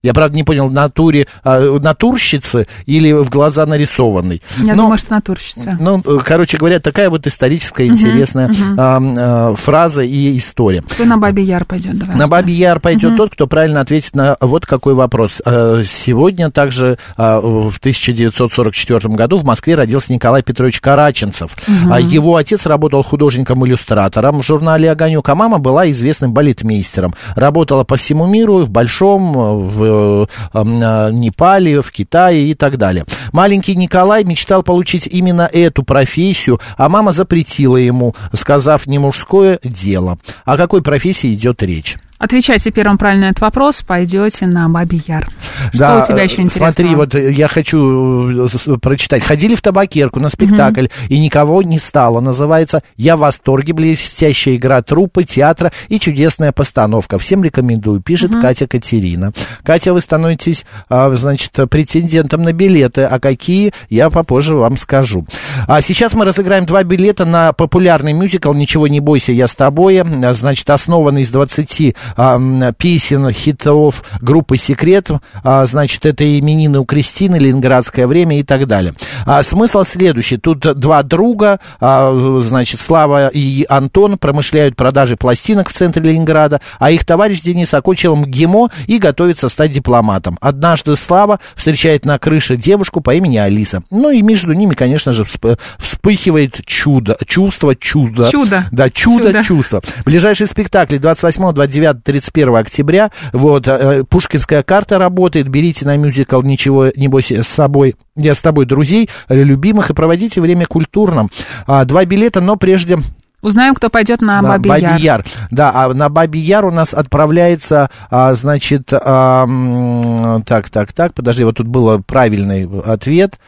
Я, 0.03 0.15
правда, 0.15 0.36
не 0.36 0.43
понял, 0.43 0.67
натуре, 0.67 1.27
а, 1.43 1.77
натурщицы 1.77 2.65
или 2.88 3.12
в 3.12 3.29
глаза 3.29 3.67
нарисованный. 3.67 4.41
Я 4.58 4.74
Но, 4.74 4.84
думаю, 4.84 4.98
что 4.98 5.13
натурщица. 5.13 5.77
Ну, 5.79 6.01
короче 6.25 6.58
говоря, 6.58 6.79
такая 6.79 7.12
вот 7.12 7.27
историческая 7.27 7.86
интересная 7.86 8.48
угу, 8.48 8.55
угу. 8.55 8.75
А, 8.77 9.00
а, 9.00 9.55
фраза 9.55 10.01
и 10.01 10.36
история. 10.39 10.81
Кто 10.81 11.05
на 11.05 11.17
Бабий 11.17 11.43
Яр 11.43 11.65
пойдет? 11.65 12.00
Давай 12.00 12.17
на 12.17 12.27
Бабий 12.27 12.55
Яр 12.55 12.79
пойдет 12.79 13.12
угу. 13.12 13.17
тот, 13.17 13.34
кто 13.34 13.46
правильно 13.46 13.81
ответит 13.81 14.15
на 14.15 14.38
вот 14.41 14.65
какой 14.65 14.96
вопрос. 14.96 15.39
А, 15.46 15.84
сегодня 15.86 16.50
также 16.50 16.98
а, 17.15 17.39
в 17.39 17.77
1944 17.77 19.08
году 19.13 19.38
в 19.38 19.43
Москве 19.43 19.75
родился 19.75 20.12
Николай 20.12 20.41
Петрович 20.41 20.81
Караченцев. 20.81 21.55
Угу. 21.67 21.93
Его 21.98 22.38
отец 22.38 22.65
работал 22.65 23.03
художником-иллюстратором 23.03 24.41
в 24.41 24.46
журнале 24.48 24.89
«Огонек», 24.89 25.29
а 25.29 25.36
мама 25.36 25.60
была 25.60 25.91
известным 25.91 26.34
балетмейстером. 26.34 27.13
Работала 27.36 27.84
по 27.84 27.98
всему 27.98 28.25
миру, 28.25 28.62
в 28.62 28.70
Большом, 28.72 29.34
в 29.34 29.90
Э, 29.91 30.25
э, 30.53 31.10
Непале, 31.12 31.81
в 31.81 31.91
Китае 31.91 32.50
и 32.50 32.53
так 32.53 32.77
далее. 32.77 33.05
Маленький 33.31 33.75
Николай 33.75 34.24
мечтал 34.24 34.63
получить 34.63 35.07
именно 35.07 35.50
эту 35.51 35.83
профессию, 35.83 36.60
а 36.77 36.89
мама 36.89 37.12
запретила 37.12 37.77
ему, 37.77 38.15
сказав 38.33 38.88
не 38.88 39.00
мужское 39.00 39.60
дело. 39.63 40.19
О 40.45 40.57
какой 40.57 40.81
профессии 40.81 41.33
идет 41.33 41.62
речь? 41.63 41.98
Отвечайте 42.21 42.69
первым 42.69 42.99
правильно 42.99 43.25
на 43.25 43.31
этот 43.31 43.41
вопрос, 43.41 43.81
пойдете 43.81 44.45
на 44.45 44.69
Бабий 44.69 45.01
Яр. 45.07 45.27
Да, 45.73 46.03
Что 46.03 46.13
у 46.13 46.13
тебя 46.13 46.23
еще 46.23 46.43
интересного? 46.43 46.71
Смотри, 46.71 46.95
вот 46.95 47.15
я 47.15 47.47
хочу 47.47 48.45
э, 48.45 48.77
прочитать. 48.79 49.23
Ходили 49.23 49.55
в 49.55 49.61
табакерку 49.63 50.19
на 50.19 50.29
спектакль, 50.29 50.85
угу. 50.85 50.91
и 51.09 51.17
никого 51.17 51.63
не 51.63 51.79
стало. 51.79 52.19
Называется 52.19 52.83
«Я 52.95 53.17
в 53.17 53.21
восторге», 53.21 53.73
блестящая 53.73 54.55
игра 54.55 54.83
труппы, 54.83 55.23
театра 55.23 55.71
и 55.87 55.99
чудесная 55.99 56.51
постановка. 56.51 57.17
Всем 57.17 57.43
рекомендую, 57.43 58.01
пишет 58.01 58.29
угу. 58.35 58.41
Катя 58.41 58.67
Катерина. 58.67 59.33
Катя, 59.63 59.91
вы 59.91 60.01
становитесь, 60.01 60.63
а, 60.89 61.09
значит, 61.15 61.57
претендентом 61.71 62.43
на 62.43 62.53
билеты. 62.53 63.01
А 63.01 63.19
какие, 63.19 63.73
я 63.89 64.11
попозже 64.11 64.53
вам 64.53 64.77
скажу. 64.77 65.25
А 65.67 65.81
сейчас 65.81 66.13
мы 66.13 66.25
разыграем 66.25 66.67
два 66.67 66.83
билета 66.83 67.25
на 67.25 67.51
популярный 67.51 68.13
мюзикл 68.13 68.53
«Ничего 68.53 68.87
не 68.87 68.99
бойся, 68.99 69.31
я 69.31 69.47
с 69.47 69.55
тобой». 69.55 70.03
Значит, 70.33 70.69
основанный 70.69 71.23
из 71.23 71.31
20 71.31 71.95
а, 72.15 72.39
песен, 72.77 73.29
хитов 73.31 74.03
группы 74.21 74.57
«Секрет». 74.57 75.09
А, 75.43 75.65
значит, 75.65 76.05
это 76.05 76.39
именины 76.39 76.79
у 76.79 76.85
Кристины, 76.85 77.37
«Ленинградское 77.37 78.07
время» 78.07 78.39
и 78.39 78.43
так 78.43 78.67
далее. 78.67 78.93
А, 79.25 79.43
смысл 79.43 79.83
следующий. 79.83 80.37
Тут 80.37 80.59
два 80.59 81.03
друга, 81.03 81.59
а, 81.79 82.39
значит, 82.41 82.81
Слава 82.81 83.27
и 83.27 83.65
Антон 83.69 84.17
промышляют 84.17 84.75
продажей 84.75 85.17
пластинок 85.17 85.69
в 85.69 85.73
центре 85.73 86.03
Ленинграда, 86.03 86.61
а 86.79 86.91
их 86.91 87.05
товарищ 87.05 87.41
Денис 87.41 87.73
окончил 87.73 88.15
МГИМО 88.15 88.69
и 88.87 88.97
готовится 88.97 89.49
стать 89.49 89.71
дипломатом. 89.71 90.37
Однажды 90.41 90.95
Слава 90.95 91.39
встречает 91.55 92.05
на 92.05 92.19
крыше 92.19 92.57
девушку 92.57 93.01
по 93.01 93.15
имени 93.15 93.37
Алиса. 93.37 93.83
Ну 93.89 94.09
и 94.09 94.21
между 94.21 94.53
ними, 94.53 94.73
конечно 94.73 95.11
же, 95.11 95.23
вспыхивает 95.23 96.65
чудо, 96.65 97.17
чувство, 97.25 97.75
чудо. 97.75 98.29
Чудо. 98.31 98.65
Да, 98.71 98.89
чудо, 98.89 99.27
чудо. 99.27 99.43
чувство. 99.43 99.81
Ближайший 100.05 100.47
спектакль 100.47 100.95
28-29 100.95 102.00
31 102.03 102.55
октября. 102.55 103.12
Вот, 103.34 103.67
э, 103.67 104.03
Пушкинская 104.03 104.63
карта 104.63 104.98
работает. 104.98 105.48
Берите 105.48 105.86
на 105.86 105.98
мюзикл 105.98 106.41
«Ничего 106.41 106.88
не 106.96 107.08
бойся 107.08 107.43
с 107.43 107.48
собой». 107.48 107.96
Я 108.15 108.34
с 108.34 108.39
тобой, 108.39 108.65
друзей, 108.65 109.10
любимых, 109.29 109.89
и 109.89 109.93
проводите 109.93 110.41
время 110.41 110.65
культурным. 110.65 111.29
А, 111.65 111.86
два 111.86 112.05
билета, 112.05 112.41
но 112.41 112.55
прежде 112.55 112.98
Узнаем, 113.41 113.74
кто 113.74 113.89
пойдет 113.89 114.22
на, 114.22 114.41
на 114.41 114.50
Бабий, 114.50 114.70
Бабий 114.70 114.88
Яр. 114.88 115.00
Яр. 115.00 115.25
Да, 115.50 115.72
а 115.74 115.93
на 115.93 116.10
Бабий 116.10 116.41
Яр 116.41 116.65
у 116.65 116.72
нас 116.72 116.93
отправляется, 116.93 117.89
а, 118.12 118.34
значит, 118.36 118.93
а, 118.93 120.41
так, 120.46 120.70
так, 120.70 120.93
так, 120.93 121.13
подожди, 121.13 121.43
вот 121.43 121.58
тут 121.58 121.67
был 121.67 122.03
правильный 122.03 122.70
ответ. 122.86 123.39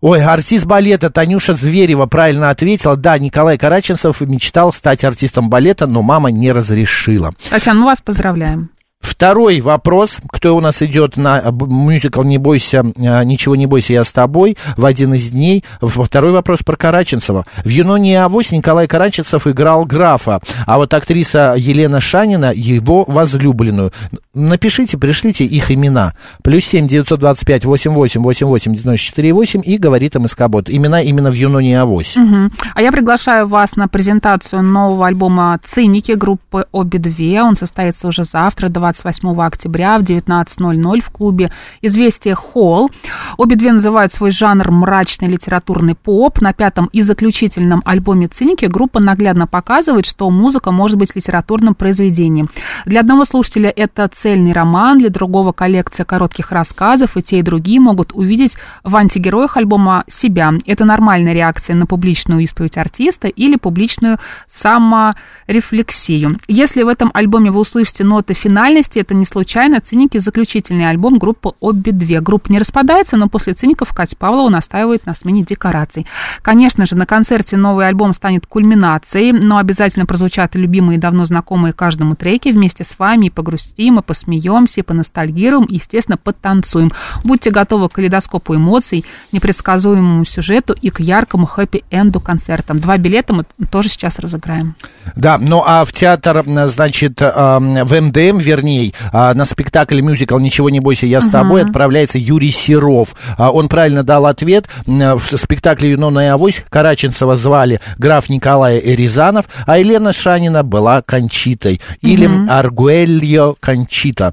Ой, 0.00 0.22
артист 0.22 0.64
балета 0.64 1.10
Танюша 1.10 1.54
Зверева 1.54 2.06
правильно 2.06 2.48
ответила. 2.48 2.96
Да, 2.96 3.18
Николай 3.18 3.58
Караченцев 3.58 4.22
мечтал 4.22 4.72
стать 4.72 5.04
артистом 5.04 5.50
балета, 5.50 5.86
но 5.86 6.00
мама 6.00 6.30
не 6.30 6.52
разрешила. 6.52 7.34
Татьяна, 7.50 7.80
мы 7.80 7.86
вас 7.86 8.00
поздравляем. 8.00 8.70
Второй 9.00 9.60
вопрос, 9.60 10.18
кто 10.30 10.56
у 10.56 10.60
нас 10.60 10.82
идет 10.82 11.16
на 11.16 11.42
мюзикл 11.50 12.22
«Не 12.22 12.38
бойся, 12.38 12.84
а, 12.98 13.22
ничего 13.24 13.56
не 13.56 13.66
бойся, 13.66 13.92
я 13.92 14.04
с 14.04 14.10
тобой» 14.10 14.56
в 14.76 14.84
один 14.84 15.14
из 15.14 15.30
дней. 15.30 15.64
Второй 15.80 16.32
вопрос 16.32 16.60
про 16.64 16.76
Караченцева. 16.76 17.44
В 17.64 17.68
«Юноне 17.68 18.12
и 18.12 18.16
авось» 18.16 18.52
Николай 18.52 18.86
Караченцев 18.86 19.46
играл 19.46 19.84
графа, 19.84 20.40
а 20.66 20.78
вот 20.78 20.94
актриса 20.94 21.54
Елена 21.56 22.00
Шанина 22.00 22.52
его 22.54 23.04
возлюбленную. 23.06 23.92
Напишите, 24.32 24.96
пришлите 24.96 25.44
их 25.44 25.70
имена. 25.70 26.14
Плюс 26.42 26.64
семь 26.64 26.86
девятьсот 26.86 27.20
двадцать 27.20 27.46
пять 27.46 27.64
восемь 27.64 27.92
восемь 27.92 28.22
восемь 28.22 28.46
восемь 28.46 28.74
девяносто 28.74 29.04
четыре 29.04 29.32
восемь 29.32 29.62
и 29.64 29.76
говорит 29.76 30.14
МСК 30.14 30.48
Бот. 30.48 30.70
Имена 30.70 31.02
именно 31.02 31.30
в 31.30 31.34
«Юноне 31.34 31.72
и 31.72 31.74
авось». 31.74 32.16
Угу. 32.16 32.50
А 32.74 32.82
я 32.82 32.92
приглашаю 32.92 33.48
вас 33.48 33.76
на 33.76 33.88
презентацию 33.88 34.62
нового 34.62 35.06
альбома 35.06 35.58
«Циники» 35.64 36.12
группы 36.12 36.66
«Обе 36.72 36.98
две». 36.98 37.42
Он 37.42 37.56
состоится 37.56 38.06
уже 38.08 38.24
завтра, 38.24 38.68
28 38.90 39.20
8 39.20 39.40
октября 39.40 39.98
в 39.98 40.02
19.00 40.02 41.00
в 41.00 41.10
клубе 41.10 41.52
«Известия 41.82 42.34
Холл». 42.34 42.90
Обе 43.36 43.56
две 43.56 43.72
называют 43.72 44.12
свой 44.12 44.30
жанр 44.30 44.70
мрачный 44.70 45.28
литературный 45.28 45.94
поп. 45.94 46.40
На 46.40 46.52
пятом 46.52 46.88
и 46.92 47.02
заключительном 47.02 47.82
альбоме 47.84 48.28
«Циники» 48.28 48.66
группа 48.66 49.00
наглядно 49.00 49.46
показывает, 49.46 50.06
что 50.06 50.30
музыка 50.30 50.70
может 50.72 50.98
быть 50.98 51.14
литературным 51.14 51.74
произведением. 51.74 52.50
Для 52.84 53.00
одного 53.00 53.24
слушателя 53.24 53.70
это 53.70 54.08
цельный 54.08 54.52
роман, 54.52 54.98
для 54.98 55.10
другого 55.10 55.52
коллекция 55.52 56.04
коротких 56.04 56.50
рассказов, 56.50 57.16
и 57.16 57.22
те, 57.22 57.38
и 57.38 57.42
другие 57.42 57.80
могут 57.80 58.12
увидеть 58.12 58.56
в 58.82 58.96
антигероях 58.96 59.56
альбома 59.56 60.04
себя. 60.08 60.52
Это 60.66 60.84
нормальная 60.84 61.32
реакция 61.32 61.76
на 61.76 61.86
публичную 61.86 62.40
исповедь 62.40 62.76
артиста 62.76 63.28
или 63.28 63.56
публичную 63.56 64.18
саморефлексию. 64.48 66.36
Если 66.48 66.82
в 66.82 66.88
этом 66.88 67.10
альбоме 67.14 67.50
вы 67.50 67.60
услышите 67.60 68.04
ноты 68.04 68.34
финальности, 68.80 68.98
это 68.98 69.14
не 69.14 69.24
случайно. 69.24 69.80
Циники– 69.80 70.18
заключительный 70.18 70.88
альбом 70.88 71.18
группы 71.18 71.52
«Обе-2». 71.60 72.20
Группа 72.20 72.50
не 72.50 72.58
распадается, 72.58 73.16
но 73.16 73.28
после 73.28 73.52
«Циников» 73.52 73.92
Катя 73.92 74.16
Павлова 74.16 74.48
настаивает 74.48 75.06
на 75.06 75.14
смене 75.14 75.42
декораций. 75.42 76.06
Конечно 76.42 76.86
же, 76.86 76.96
на 76.96 77.06
концерте 77.06 77.56
новый 77.56 77.86
альбом 77.86 78.14
станет 78.14 78.46
кульминацией, 78.46 79.32
но 79.32 79.58
обязательно 79.58 80.06
прозвучат 80.06 80.54
любимые 80.54 80.96
и 80.96 81.00
давно 81.00 81.24
знакомые 81.24 81.72
каждому 81.72 82.14
треки. 82.14 82.48
Вместе 82.50 82.84
с 82.84 82.98
вами 82.98 83.26
и 83.26 83.30
погрустим, 83.30 83.98
и 83.98 84.02
посмеемся, 84.02 84.80
и 84.80 84.84
поностальгируем, 84.84 85.64
и, 85.64 85.74
естественно, 85.74 86.16
подтанцуем. 86.16 86.92
Будьте 87.24 87.50
готовы 87.50 87.88
к 87.88 87.92
калейдоскопу 87.92 88.56
эмоций, 88.56 89.04
непредсказуемому 89.32 90.24
сюжету 90.24 90.74
и 90.80 90.90
к 90.90 91.00
яркому 91.00 91.46
хэппи-энду 91.46 92.20
концертам. 92.20 92.78
Два 92.78 92.96
билета 92.96 93.32
мы 93.34 93.44
тоже 93.70 93.88
сейчас 93.88 94.18
разыграем. 94.18 94.74
Да, 95.16 95.38
ну 95.38 95.62
а 95.66 95.84
в 95.84 95.92
театр, 95.92 96.44
значит, 96.66 97.20
в 97.20 98.00
МДМ, 98.00 98.38
вернее, 98.38 98.69
а, 99.12 99.34
на 99.34 99.44
спектакль 99.44 100.00
мюзикл 100.00 100.38
«Ничего 100.38 100.70
не 100.70 100.80
бойся, 100.80 101.06
я 101.06 101.20
с 101.20 101.28
тобой» 101.28 101.62
отправляется 101.62 102.18
Юрий 102.18 102.52
Серов. 102.52 103.14
А, 103.36 103.50
он 103.50 103.68
правильно 103.68 104.02
дал 104.02 104.26
ответ. 104.26 104.68
В 104.86 105.20
спектакле 105.20 105.90
«Юнона 105.90 106.20
и 106.20 106.28
Авось» 106.28 106.64
Караченцева 106.68 107.36
звали 107.36 107.80
граф 107.98 108.28
Николай 108.28 108.80
Рязанов, 108.80 109.46
а 109.66 109.78
Елена 109.78 110.12
Шанина 110.12 110.62
была 110.62 111.02
Кончитой 111.02 111.80
или 112.00 112.30
Аргуэльо 112.48 113.56
Кончита. 113.60 114.32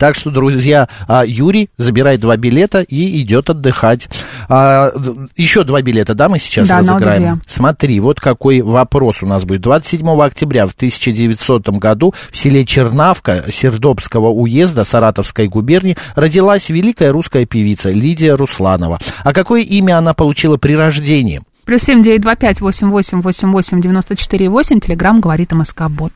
Так 0.00 0.14
что, 0.14 0.30
друзья, 0.30 0.88
а, 1.08 1.26
Юрий 1.26 1.68
забирает 1.76 2.20
два 2.20 2.38
билета 2.38 2.80
и 2.80 3.20
идет 3.20 3.50
отдыхать. 3.50 4.08
А, 4.48 4.90
еще 5.36 5.62
два 5.62 5.82
билета, 5.82 6.14
да, 6.14 6.30
мы 6.30 6.38
сейчас 6.38 6.68
да, 6.68 6.78
разыграем? 6.78 7.42
Смотри, 7.46 8.00
вот 8.00 8.18
какой 8.18 8.62
вопрос 8.62 9.22
у 9.22 9.26
нас 9.26 9.44
будет. 9.44 9.60
27 9.60 10.08
октября 10.22 10.66
в 10.66 10.72
1900 10.72 11.68
году 11.78 12.14
в 12.30 12.34
селе 12.34 12.64
Чернавка 12.64 13.44
Сердобского 13.52 14.28
уезда 14.28 14.84
Саратовской 14.84 15.48
губернии 15.48 15.98
родилась 16.14 16.70
великая 16.70 17.12
русская 17.12 17.44
певица 17.44 17.90
Лидия 17.90 18.32
Русланова. 18.36 18.98
А 19.22 19.34
какое 19.34 19.60
имя 19.60 19.98
она 19.98 20.14
получила 20.14 20.56
при 20.56 20.76
рождении? 20.76 21.42
Плюс 21.64 21.82
семь 21.82 22.02
девять 22.02 22.20
два 22.20 22.34
пять 22.34 22.60
восемь 22.60 22.88
восемь 22.90 23.20
восемь 23.20 23.52
восемь 23.52 23.80
девяносто 23.80 24.16
четыре 24.16 24.48
восемь. 24.48 24.80
Телеграмм 24.80 25.20
говорит 25.20 25.52
МСК 25.52 25.82
Бот. 25.88 26.12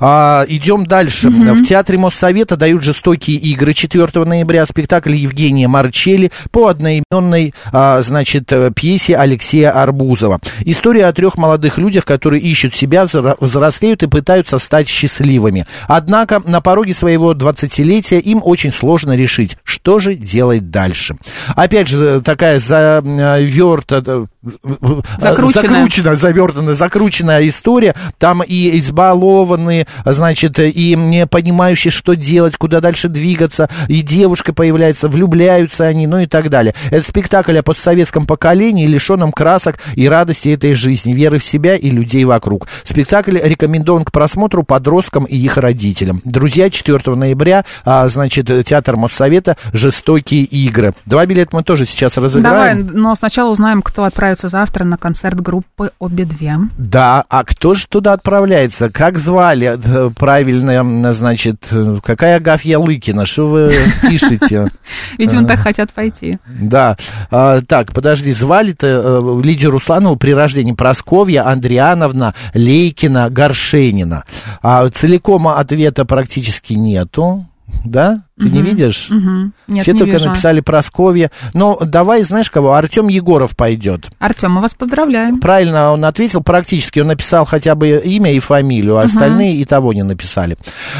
А, 0.00 0.44
идем 0.48 0.84
дальше. 0.84 1.28
Mm-hmm. 1.28 1.54
В 1.54 1.66
театре 1.66 1.98
Моссовета 1.98 2.56
дают 2.56 2.82
жестокие 2.82 3.36
игры 3.36 3.74
4 3.74 4.24
ноября. 4.24 4.66
Спектакль 4.66 5.14
Евгения 5.14 5.68
Марчели 5.68 6.32
по 6.50 6.68
одноименной, 6.68 7.54
а, 7.72 8.02
значит, 8.02 8.52
пьесе 8.74 9.16
Алексея 9.16 9.70
Арбузова. 9.70 10.40
История 10.64 11.06
о 11.06 11.12
трех 11.12 11.36
молодых 11.38 11.78
людях, 11.78 12.04
которые 12.04 12.42
ищут 12.42 12.74
себя, 12.74 13.06
взрослеют 13.40 14.02
и 14.02 14.08
пытаются 14.08 14.58
стать 14.58 14.88
счастливыми. 14.88 15.66
Однако 15.86 16.42
на 16.44 16.60
пороге 16.60 16.92
своего 16.92 17.34
20-летия 17.34 18.18
им 18.18 18.40
очень 18.42 18.72
сложно 18.72 19.14
решить, 19.14 19.56
что 19.64 19.98
же 19.98 20.14
делать 20.14 20.70
дальше. 20.70 21.16
Опять 21.54 21.88
же, 21.88 22.20
такая 22.20 22.58
заверта 22.58 24.26
закрученная, 24.42 25.52
закрученная 25.62 26.16
завертанная, 26.16 26.74
закрученная 26.74 27.48
история. 27.48 27.94
Там 28.18 28.42
и 28.42 28.78
избалованные, 28.78 29.86
значит, 30.04 30.58
и 30.58 30.94
не 30.96 31.26
понимающие, 31.26 31.90
что 31.90 32.14
делать, 32.14 32.56
куда 32.56 32.80
дальше 32.80 33.08
двигаться, 33.08 33.68
и 33.88 34.02
девушка 34.02 34.52
появляется, 34.52 35.08
влюбляются 35.08 35.84
они, 35.84 36.06
ну 36.06 36.18
и 36.18 36.26
так 36.26 36.50
далее. 36.50 36.74
Это 36.90 37.06
спектакль 37.06 37.58
о 37.58 37.62
постсоветском 37.62 38.26
поколении, 38.26 38.86
лишенном 38.86 39.32
красок 39.32 39.78
и 39.94 40.08
радости 40.08 40.48
этой 40.48 40.74
жизни, 40.74 41.12
веры 41.12 41.38
в 41.38 41.44
себя 41.44 41.76
и 41.76 41.90
людей 41.90 42.24
вокруг. 42.24 42.68
Спектакль 42.84 43.38
рекомендован 43.42 44.04
к 44.04 44.12
просмотру 44.12 44.62
подросткам 44.64 45.24
и 45.24 45.36
их 45.36 45.56
родителям. 45.56 46.20
Друзья, 46.24 46.70
4 46.70 47.14
ноября, 47.14 47.64
а, 47.84 48.08
значит, 48.08 48.46
театр 48.64 48.96
Моссовета 48.96 49.56
«Жестокие 49.72 50.42
игры». 50.44 50.94
Два 51.06 51.26
билета 51.26 51.54
мы 51.56 51.62
тоже 51.62 51.86
сейчас 51.86 52.16
разыграем. 52.16 52.86
Давай, 52.86 53.00
но 53.00 53.14
сначала 53.14 53.50
узнаем, 53.50 53.82
кто 53.82 54.04
отправится 54.32 54.48
завтра 54.48 54.84
на 54.84 54.96
концерт 54.96 55.40
группы 55.40 55.90
«Обе 55.98 56.24
две». 56.24 56.56
Да, 56.78 57.24
а 57.28 57.44
кто 57.44 57.74
же 57.74 57.86
туда 57.86 58.14
отправляется? 58.14 58.90
Как 58.90 59.18
звали? 59.18 59.78
Э, 59.84 60.10
правильно, 60.16 61.12
значит, 61.12 61.68
э, 61.70 61.98
какая 62.02 62.36
Агафья 62.36 62.78
Лыкина? 62.78 63.26
Что 63.26 63.46
вы 63.46 63.72
пишете? 64.02 64.70
Видимо, 65.18 65.46
так 65.46 65.60
хотят 65.60 65.92
пойти. 65.92 66.38
Да. 66.46 66.96
А, 67.30 67.60
так, 67.62 67.92
подожди, 67.92 68.32
звали-то 68.32 68.86
э, 68.86 69.42
Лидию 69.44 69.70
Русланову 69.70 70.16
при 70.16 70.32
рождении 70.32 70.72
Просковья 70.72 71.46
Андриановна 71.46 72.34
Лейкина 72.54 73.28
Горшенина. 73.30 74.24
А 74.62 74.88
целиком 74.88 75.48
ответа 75.48 76.04
практически 76.04 76.72
нету 76.74 77.46
да? 77.84 78.24
Ты 78.38 78.46
угу. 78.46 78.56
не 78.56 78.62
видишь? 78.62 79.10
Угу. 79.10 79.52
Нет, 79.68 79.82
Все 79.82 79.92
не 79.92 79.98
только 79.98 80.14
вижу. 80.14 80.28
написали 80.28 80.60
Просковья. 80.60 81.30
Ну, 81.54 81.78
давай, 81.80 82.22
знаешь 82.22 82.50
кого? 82.50 82.74
Артем 82.74 83.08
Егоров 83.08 83.56
пойдет. 83.56 84.10
Артем, 84.18 84.52
мы 84.52 84.60
вас 84.60 84.74
поздравляем. 84.74 85.40
Правильно 85.40 85.92
он 85.92 86.04
ответил, 86.04 86.42
практически 86.42 87.00
он 87.00 87.08
написал 87.08 87.44
хотя 87.44 87.74
бы 87.74 88.00
имя 88.04 88.32
и 88.32 88.38
фамилию, 88.38 88.96
а 88.96 89.00
угу. 89.00 89.06
остальные 89.06 89.56
и 89.56 89.64
того 89.64 89.92
не 89.92 90.02
написали. 90.02 90.56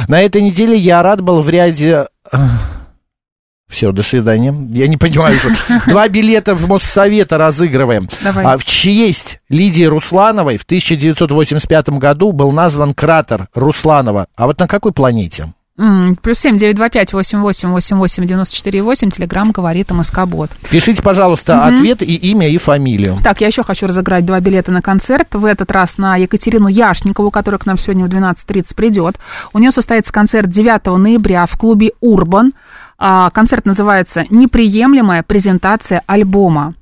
На 0.09 0.21
этой 0.21 0.43
неделе 0.43 0.77
я 0.77 1.03
рад 1.03 1.21
был 1.21 1.41
в 1.43 1.49
ряде... 1.49 2.07
Все, 3.69 3.91
до 3.91 4.03
свидания. 4.03 4.55
Я 4.73 4.87
не 4.87 4.99
понимаю, 4.99 5.39
что... 5.39 5.49
Два 5.87 6.07
билета 6.09 6.55
в 6.55 6.69
Моссовета 6.69 7.39
разыгрываем. 7.39 8.11
Давай. 8.23 8.45
А, 8.45 8.59
в 8.59 8.65
честь 8.67 9.41
Лидии 9.49 9.85
Руслановой 9.85 10.59
в 10.59 10.65
1985 10.65 11.89
году 11.91 12.33
был 12.33 12.53
назван 12.53 12.93
кратер 12.93 13.49
Русланова. 13.55 14.27
А 14.37 14.47
вот 14.47 14.59
на 14.59 14.69
какой 14.69 14.93
планете? 14.93 15.55
Плюс 15.77 16.39
семь 16.39 16.59
девять 16.59 16.77
два 16.77 16.91
пять 16.91 17.15
восемь 17.15 17.41
восемь 17.41 17.71
восемь 17.71 17.97
восемь 17.97 18.27
девяносто 18.27 18.55
четыре 18.55 18.83
восемь. 18.83 19.11
Телеграмм 19.11 19.53
говорит 19.53 19.91
МСК 19.91 20.27
Бот. 20.27 20.51
Пишите, 20.71 21.03
пожалуйста, 21.03 21.55
mm-hmm. 21.55 21.75
ответ 21.75 22.03
и 22.03 22.15
имя 22.15 22.49
и 22.49 22.59
фамилию. 22.59 23.17
Так, 23.25 23.41
я 23.41 23.47
еще 23.47 23.65
хочу 23.65 23.87
разыграть 23.87 24.27
два 24.27 24.41
билета 24.41 24.71
на 24.71 24.83
концерт. 24.83 25.29
В 25.33 25.47
этот 25.47 25.71
раз 25.71 25.97
на 25.97 26.17
Екатерину 26.17 26.69
Яшникову, 26.69 27.31
которая 27.31 27.59
к 27.59 27.65
нам 27.65 27.79
сегодня 27.79 28.05
в 28.05 28.09
12.30 28.09 28.75
придет. 28.75 29.17
У 29.55 29.59
нее 29.59 29.73
состоится 29.73 30.13
концерт 30.13 30.51
9 30.51 30.87
ноября 30.99 31.47
в 31.47 31.57
клубе 31.57 31.93
Урбан. 32.01 32.53
А, 32.99 33.31
концерт 33.31 33.65
называется 33.65 34.25
«Неприемлемая 34.31 35.23
презентация 35.23 36.03
альбома». 36.07 36.75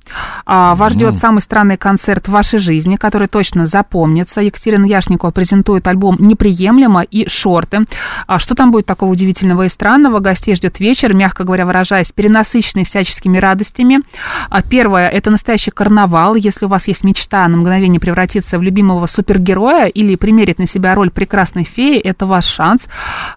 А, 0.45 0.75
вас 0.75 0.93
ждет 0.93 1.17
самый 1.17 1.41
странный 1.41 1.77
концерт 1.77 2.27
в 2.27 2.31
вашей 2.31 2.59
жизни, 2.59 2.95
который 2.95 3.27
точно 3.27 3.65
запомнится. 3.65 4.41
Екатерина 4.41 4.85
Яшникова 4.85 5.31
презентует 5.31 5.87
альбом 5.87 6.17
«Неприемлемо» 6.19 7.01
и 7.01 7.27
«Шорты». 7.29 7.85
А, 8.27 8.39
что 8.39 8.55
там 8.55 8.71
будет 8.71 8.85
такого 8.85 9.11
удивительного 9.11 9.63
и 9.63 9.69
странного? 9.69 10.19
Гостей 10.19 10.55
ждет 10.55 10.79
вечер, 10.79 11.13
мягко 11.13 11.43
говоря, 11.43 11.65
выражаясь, 11.65 12.11
перенасыщенный 12.11 12.85
всяческими 12.85 13.37
радостями. 13.37 14.01
Первое– 14.69 15.09
это 15.09 15.31
настоящий 15.31 15.71
карнавал. 15.71 16.35
Если 16.35 16.65
у 16.65 16.69
вас 16.69 16.87
есть 16.87 17.03
мечта 17.03 17.47
на 17.47 17.57
мгновение 17.57 17.99
превратиться 17.99 18.59
в 18.59 18.61
любимого 18.61 19.05
супергероя 19.07 19.87
или 19.87 20.15
примерить 20.15 20.59
на 20.59 20.67
себя 20.67 20.95
роль 20.95 21.11
прекрасной 21.11 21.63
феи, 21.63 21.99
это 21.99 22.25
ваш 22.25 22.45
шанс. 22.45 22.87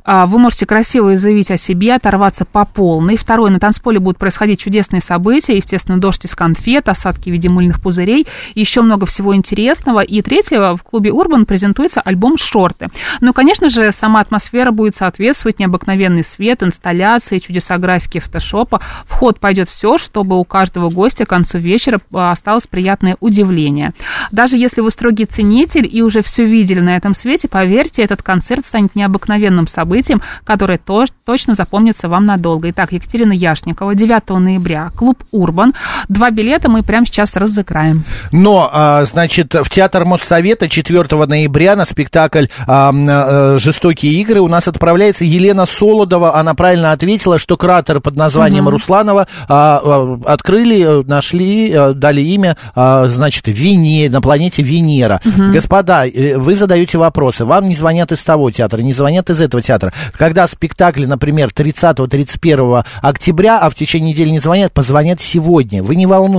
Вы 0.06 0.38
можете 0.38 0.66
красиво 0.66 1.16
заявить 1.16 1.50
о 1.50 1.56
себе, 1.56 1.94
оторваться 1.94 2.44
по 2.44 2.64
полный. 2.64 3.16
Второй, 3.16 3.50
на 3.50 3.60
танцполе 3.60 3.98
будут 3.98 4.18
происходить 4.18 4.60
чудесные 4.60 5.00
события, 5.00 5.56
естественно, 5.56 5.98
дождь 5.98 6.24
из 6.24 6.34
конфет, 6.34 6.63
осадки 6.88 7.30
в 7.30 7.32
виде 7.32 7.48
мыльных 7.48 7.80
пузырей, 7.80 8.26
еще 8.54 8.82
много 8.82 9.06
всего 9.06 9.34
интересного. 9.34 10.00
И 10.00 10.22
третьего, 10.22 10.76
в 10.76 10.82
клубе 10.82 11.12
Урбан 11.12 11.46
презентуется 11.46 12.00
альбом 12.00 12.36
«Шорты». 12.36 12.88
Ну, 13.20 13.32
конечно 13.32 13.68
же, 13.68 13.92
сама 13.92 14.20
атмосфера 14.20 14.70
будет 14.70 14.96
соответствовать, 14.96 15.58
необыкновенный 15.58 16.24
свет, 16.24 16.62
инсталляции, 16.62 17.38
чудеса 17.38 17.78
графики 17.78 18.18
фотошопа. 18.18 18.80
В 19.06 19.12
ход 19.12 19.40
пойдет 19.40 19.68
все, 19.68 19.98
чтобы 19.98 20.38
у 20.38 20.44
каждого 20.44 20.90
гостя 20.90 21.24
к 21.24 21.28
концу 21.28 21.58
вечера 21.58 22.00
а, 22.12 22.30
осталось 22.30 22.66
приятное 22.66 23.16
удивление. 23.20 23.92
Даже 24.32 24.56
если 24.56 24.80
вы 24.80 24.90
строгий 24.90 25.24
ценитель 25.24 25.88
и 25.90 26.02
уже 26.02 26.22
все 26.22 26.44
видели 26.44 26.80
на 26.80 26.96
этом 26.96 27.14
свете, 27.14 27.48
поверьте, 27.48 28.02
этот 28.02 28.22
концерт 28.22 28.64
станет 28.64 28.94
необыкновенным 28.94 29.66
событием, 29.66 30.22
которое 30.44 30.78
то, 30.78 31.04
точно 31.24 31.54
запомнится 31.54 32.08
вам 32.08 32.26
надолго. 32.26 32.70
Итак, 32.70 32.92
Екатерина 32.92 33.32
Яшникова, 33.32 33.94
9 33.94 34.28
ноября, 34.30 34.90
клуб 34.96 35.22
«Урбан». 35.30 35.74
Два 36.08 36.30
билета 36.30 36.53
мы 36.68 36.82
прямо 36.82 37.06
сейчас 37.06 37.36
разыграем. 37.36 38.04
Но, 38.32 38.70
а, 38.72 39.04
значит, 39.04 39.54
в 39.54 39.68
Театр 39.70 40.04
Моссовета 40.04 40.68
4 40.68 41.26
ноября 41.26 41.76
на 41.76 41.84
спектакль 41.84 42.46
а, 42.66 42.92
а, 42.92 43.58
«Жестокие 43.58 44.12
игры» 44.14 44.40
у 44.40 44.48
нас 44.48 44.68
отправляется 44.68 45.24
Елена 45.24 45.66
Солодова. 45.66 46.36
Она 46.36 46.54
правильно 46.54 46.92
ответила, 46.92 47.38
что 47.38 47.56
кратер 47.56 48.00
под 48.00 48.16
названием 48.16 48.66
угу. 48.66 48.72
Русланова 48.72 49.26
открыли, 49.46 51.04
нашли, 51.06 51.74
дали 51.94 52.20
имя, 52.20 52.56
значит, 52.74 53.44
Вене, 53.46 54.08
на 54.10 54.20
планете 54.20 54.62
Венера. 54.62 55.20
Угу. 55.24 55.52
Господа, 55.52 56.06
э, 56.06 56.36
вы 56.36 56.54
задаете 56.54 56.98
вопросы. 56.98 57.44
Вам 57.44 57.68
не 57.68 57.74
звонят 57.74 58.12
из 58.12 58.22
того 58.22 58.50
театра, 58.50 58.80
не 58.80 58.92
звонят 58.92 59.30
из 59.30 59.40
этого 59.40 59.62
театра. 59.62 59.92
Когда 60.12 60.46
спектакли, 60.46 61.06
например, 61.06 61.48
30-31 61.48 62.54
1 62.54 62.84
октября, 63.02 63.58
а 63.58 63.70
в 63.70 63.74
течение 63.74 64.10
недели 64.10 64.30
не 64.30 64.38
звонят, 64.38 64.72
позвонят 64.72 65.20
сегодня. 65.20 65.82
Вы 65.82 65.96
не 65.96 66.06
волнуйтесь. 66.06 66.33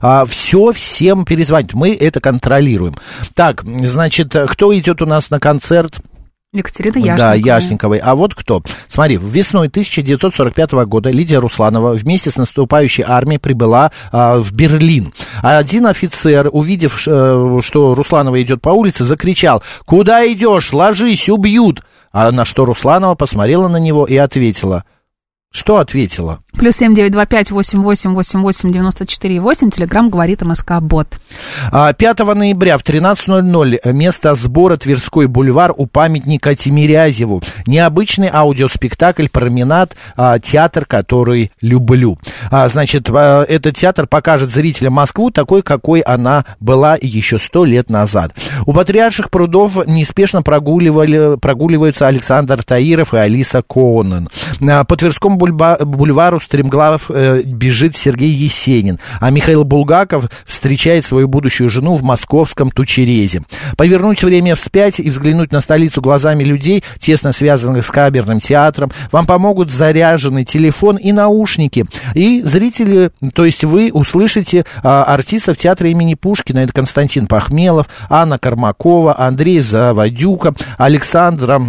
А, 0.00 0.24
все 0.26 0.72
всем 0.72 1.24
перезвонят. 1.24 1.74
Мы 1.74 1.94
это 1.94 2.20
контролируем. 2.20 2.96
Так, 3.34 3.64
значит, 3.64 4.34
кто 4.48 4.76
идет 4.76 5.02
у 5.02 5.06
нас 5.06 5.30
на 5.30 5.40
концерт? 5.40 6.00
Екатерина 6.54 6.98
Яшниковой. 6.98 7.16
Да, 7.16 7.34
Яшниковой. 7.34 7.98
А 7.98 8.14
вот 8.14 8.34
кто? 8.34 8.62
Смотри, 8.86 9.16
весной 9.16 9.66
1945 9.66 10.72
года 10.86 11.10
Лидия 11.10 11.38
Русланова 11.38 11.92
вместе 11.92 12.30
с 12.30 12.36
наступающей 12.36 13.02
армией 13.06 13.38
прибыла 13.38 13.90
а, 14.12 14.38
в 14.38 14.52
Берлин. 14.52 15.12
Один 15.42 15.86
офицер, 15.86 16.48
увидев, 16.52 17.02
э, 17.08 17.58
что 17.60 17.94
Русланова 17.94 18.40
идет 18.40 18.62
по 18.62 18.68
улице, 18.68 19.02
закричал, 19.02 19.62
«Куда 19.84 20.24
идешь? 20.30 20.72
Ложись, 20.72 21.28
убьют!» 21.28 21.82
А 22.12 22.30
на 22.30 22.44
что 22.44 22.64
Русланова 22.64 23.16
посмотрела 23.16 23.66
на 23.66 23.78
него 23.78 24.04
и 24.04 24.16
ответила, 24.16 24.84
что 25.54 25.78
ответила? 25.78 26.40
Плюс 26.52 26.76
семь 26.76 26.94
девять 26.94 27.12
два 27.12 27.26
пять 27.26 27.50
восемь 27.50 27.80
восемь 27.80 28.12
восемь 28.12 28.40
восемь 28.40 28.72
девяносто 28.72 29.06
четыре 29.06 29.40
восемь. 29.40 29.70
Телеграмм 29.70 30.10
говорит 30.10 30.42
МСК 30.42 30.80
Бот. 30.80 31.08
5 31.70 32.20
а, 32.20 32.34
ноября 32.34 32.76
в 32.76 32.84
13.00 32.84 33.92
место 33.92 34.34
сбора 34.34 34.76
Тверской 34.76 35.26
бульвар 35.26 35.72
у 35.76 35.86
памятника 35.86 36.54
Тимирязеву. 36.56 37.42
Необычный 37.66 38.30
аудиоспектакль 38.32 39.28
«Променад», 39.28 39.96
а, 40.16 40.38
театр, 40.38 40.86
который 40.86 41.52
люблю. 41.60 42.18
А, 42.50 42.68
значит, 42.68 43.08
этот 43.10 43.76
театр 43.76 44.06
покажет 44.06 44.50
зрителям 44.52 44.94
Москву 44.94 45.30
такой, 45.30 45.62
какой 45.62 46.00
она 46.00 46.44
была 46.60 46.96
еще 47.00 47.38
сто 47.38 47.64
лет 47.64 47.90
назад. 47.90 48.32
У 48.66 48.72
патриарших 48.72 49.30
прудов 49.30 49.86
неспешно 49.86 50.42
прогуливали, 50.42 51.36
прогуливаются 51.38 52.08
Александр 52.08 52.62
Таиров 52.64 53.14
и 53.14 53.18
Алиса 53.18 53.62
Коунен. 53.62 54.28
По 54.60 54.96
Тверскому 54.96 55.36
бульвару 55.52 56.40
стремглав 56.40 57.10
э, 57.10 57.42
бежит 57.44 57.96
Сергей 57.96 58.30
Есенин, 58.30 58.98
а 59.20 59.30
Михаил 59.30 59.64
Булгаков 59.64 60.26
встречает 60.44 61.04
свою 61.04 61.28
будущую 61.28 61.68
жену 61.68 61.96
в 61.96 62.02
московском 62.02 62.70
Тучерезе. 62.70 63.42
Повернуть 63.76 64.22
время 64.22 64.54
вспять 64.54 65.00
и 65.00 65.10
взглянуть 65.10 65.52
на 65.52 65.60
столицу 65.60 66.00
глазами 66.00 66.44
людей, 66.44 66.82
тесно 66.98 67.32
связанных 67.32 67.84
с 67.84 67.90
камерным 67.90 68.40
театром, 68.40 68.90
вам 69.12 69.26
помогут 69.26 69.70
заряженный 69.70 70.44
телефон 70.44 70.96
и 70.96 71.12
наушники. 71.12 71.86
И 72.14 72.42
зрители, 72.42 73.10
то 73.34 73.44
есть 73.44 73.64
вы 73.64 73.90
услышите 73.92 74.64
а, 74.82 75.04
артистов 75.04 75.56
театра 75.56 75.88
имени 75.88 76.14
Пушкина. 76.14 76.60
Это 76.60 76.72
Константин 76.72 77.26
Пахмелов, 77.26 77.88
Анна 78.08 78.38
Кармакова, 78.38 79.18
Андрей 79.18 79.60
Заводюка, 79.60 80.54
Александра 80.78 81.62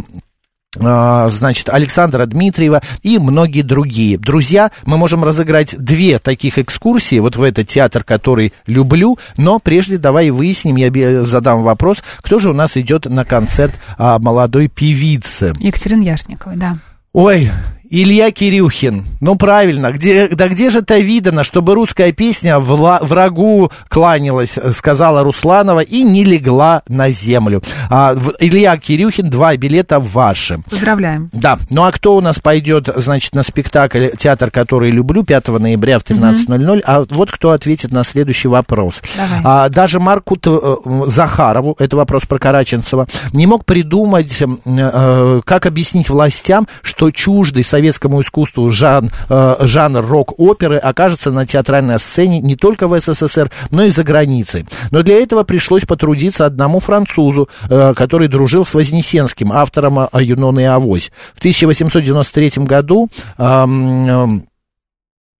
значит, 0.75 1.69
Александра 1.69 2.25
Дмитриева 2.25 2.81
и 3.01 3.17
многие 3.17 3.61
другие. 3.61 4.17
Друзья, 4.17 4.71
мы 4.85 4.97
можем 4.97 5.23
разыграть 5.23 5.75
две 5.77 6.19
таких 6.19 6.59
экскурсии 6.59 7.19
вот 7.19 7.35
в 7.35 7.43
этот 7.43 7.67
театр, 7.67 8.03
который 8.03 8.53
люблю, 8.65 9.17
но 9.37 9.59
прежде 9.59 9.97
давай 9.97 10.29
выясним, 10.29 10.75
я 10.75 11.23
задам 11.23 11.63
вопрос, 11.63 12.03
кто 12.17 12.39
же 12.39 12.49
у 12.49 12.53
нас 12.53 12.77
идет 12.77 13.05
на 13.05 13.25
концерт 13.25 13.75
а, 13.97 14.19
молодой 14.19 14.67
певицы? 14.67 15.53
Екатерина 15.59 16.03
Яшниковой, 16.03 16.57
да. 16.57 16.77
Ой, 17.13 17.49
Илья 17.97 18.29
Кирюхин. 18.29 19.05
Ну, 19.21 19.35
правильно. 19.37 19.93
Где, 19.93 20.27
да 20.27 20.49
где 20.49 20.69
же 20.69 20.79
это 20.79 20.99
видано, 20.99 21.45
чтобы 21.45 21.75
русская 21.75 22.11
песня 22.11 22.59
вла, 22.59 22.99
врагу 23.01 23.71
кланялась, 23.87 24.59
сказала 24.73 25.23
Русланова, 25.23 25.79
и 25.79 26.03
не 26.03 26.25
легла 26.25 26.81
на 26.89 27.09
землю. 27.11 27.63
А, 27.89 28.13
Илья 28.39 28.75
Кирюхин, 28.77 29.29
два 29.29 29.55
билета 29.55 30.01
ваши. 30.01 30.61
Поздравляем. 30.69 31.29
Да. 31.31 31.57
Ну, 31.69 31.85
а 31.85 31.91
кто 31.93 32.17
у 32.17 32.21
нас 32.21 32.37
пойдет, 32.39 32.89
значит, 32.97 33.33
на 33.33 33.43
спектакль 33.43 34.09
«Театр, 34.17 34.51
который 34.51 34.91
люблю» 34.91 35.23
5 35.23 35.47
ноября 35.47 35.97
в 35.99 36.03
13.00? 36.03 36.79
Угу. 36.79 36.81
А 36.83 37.05
вот 37.09 37.31
кто 37.31 37.51
ответит 37.51 37.91
на 37.91 38.03
следующий 38.03 38.49
вопрос. 38.49 39.01
Давай. 39.15 39.39
А, 39.45 39.69
даже 39.69 40.01
Марку 40.01 40.37
э, 40.45 41.05
Захарову, 41.05 41.77
это 41.79 41.95
вопрос 41.95 42.25
про 42.25 42.39
Караченцева, 42.39 43.07
не 43.31 43.47
мог 43.47 43.63
придумать, 43.63 44.35
э, 44.41 45.41
как 45.45 45.65
объяснить 45.65 46.09
властям, 46.09 46.67
что 46.81 47.09
чуждый 47.11 47.63
советскому 47.85 48.21
искусству 48.21 48.69
жан, 48.71 49.11
э, 49.29 49.55
жанр 49.61 50.05
рок-оперы 50.05 50.77
окажется 50.77 51.31
на 51.31 51.45
театральной 51.45 51.99
сцене 51.99 52.39
не 52.39 52.55
только 52.55 52.87
в 52.87 52.99
СССР, 52.99 53.51
но 53.69 53.83
и 53.83 53.91
за 53.91 54.03
границей. 54.03 54.65
Но 54.91 55.03
для 55.03 55.21
этого 55.21 55.43
пришлось 55.43 55.85
потрудиться 55.85 56.45
одному 56.45 56.79
французу, 56.79 57.47
э, 57.69 57.93
который 57.95 58.27
дружил 58.27 58.65
с 58.65 58.73
Вознесенским, 58.73 59.51
автором 59.51 60.07
«Юнона 60.19 60.59
и 60.61 60.63
Авось». 60.63 61.11
В 61.35 61.39
1893 61.39 62.65
году... 62.65 63.09
Э, 63.37 63.65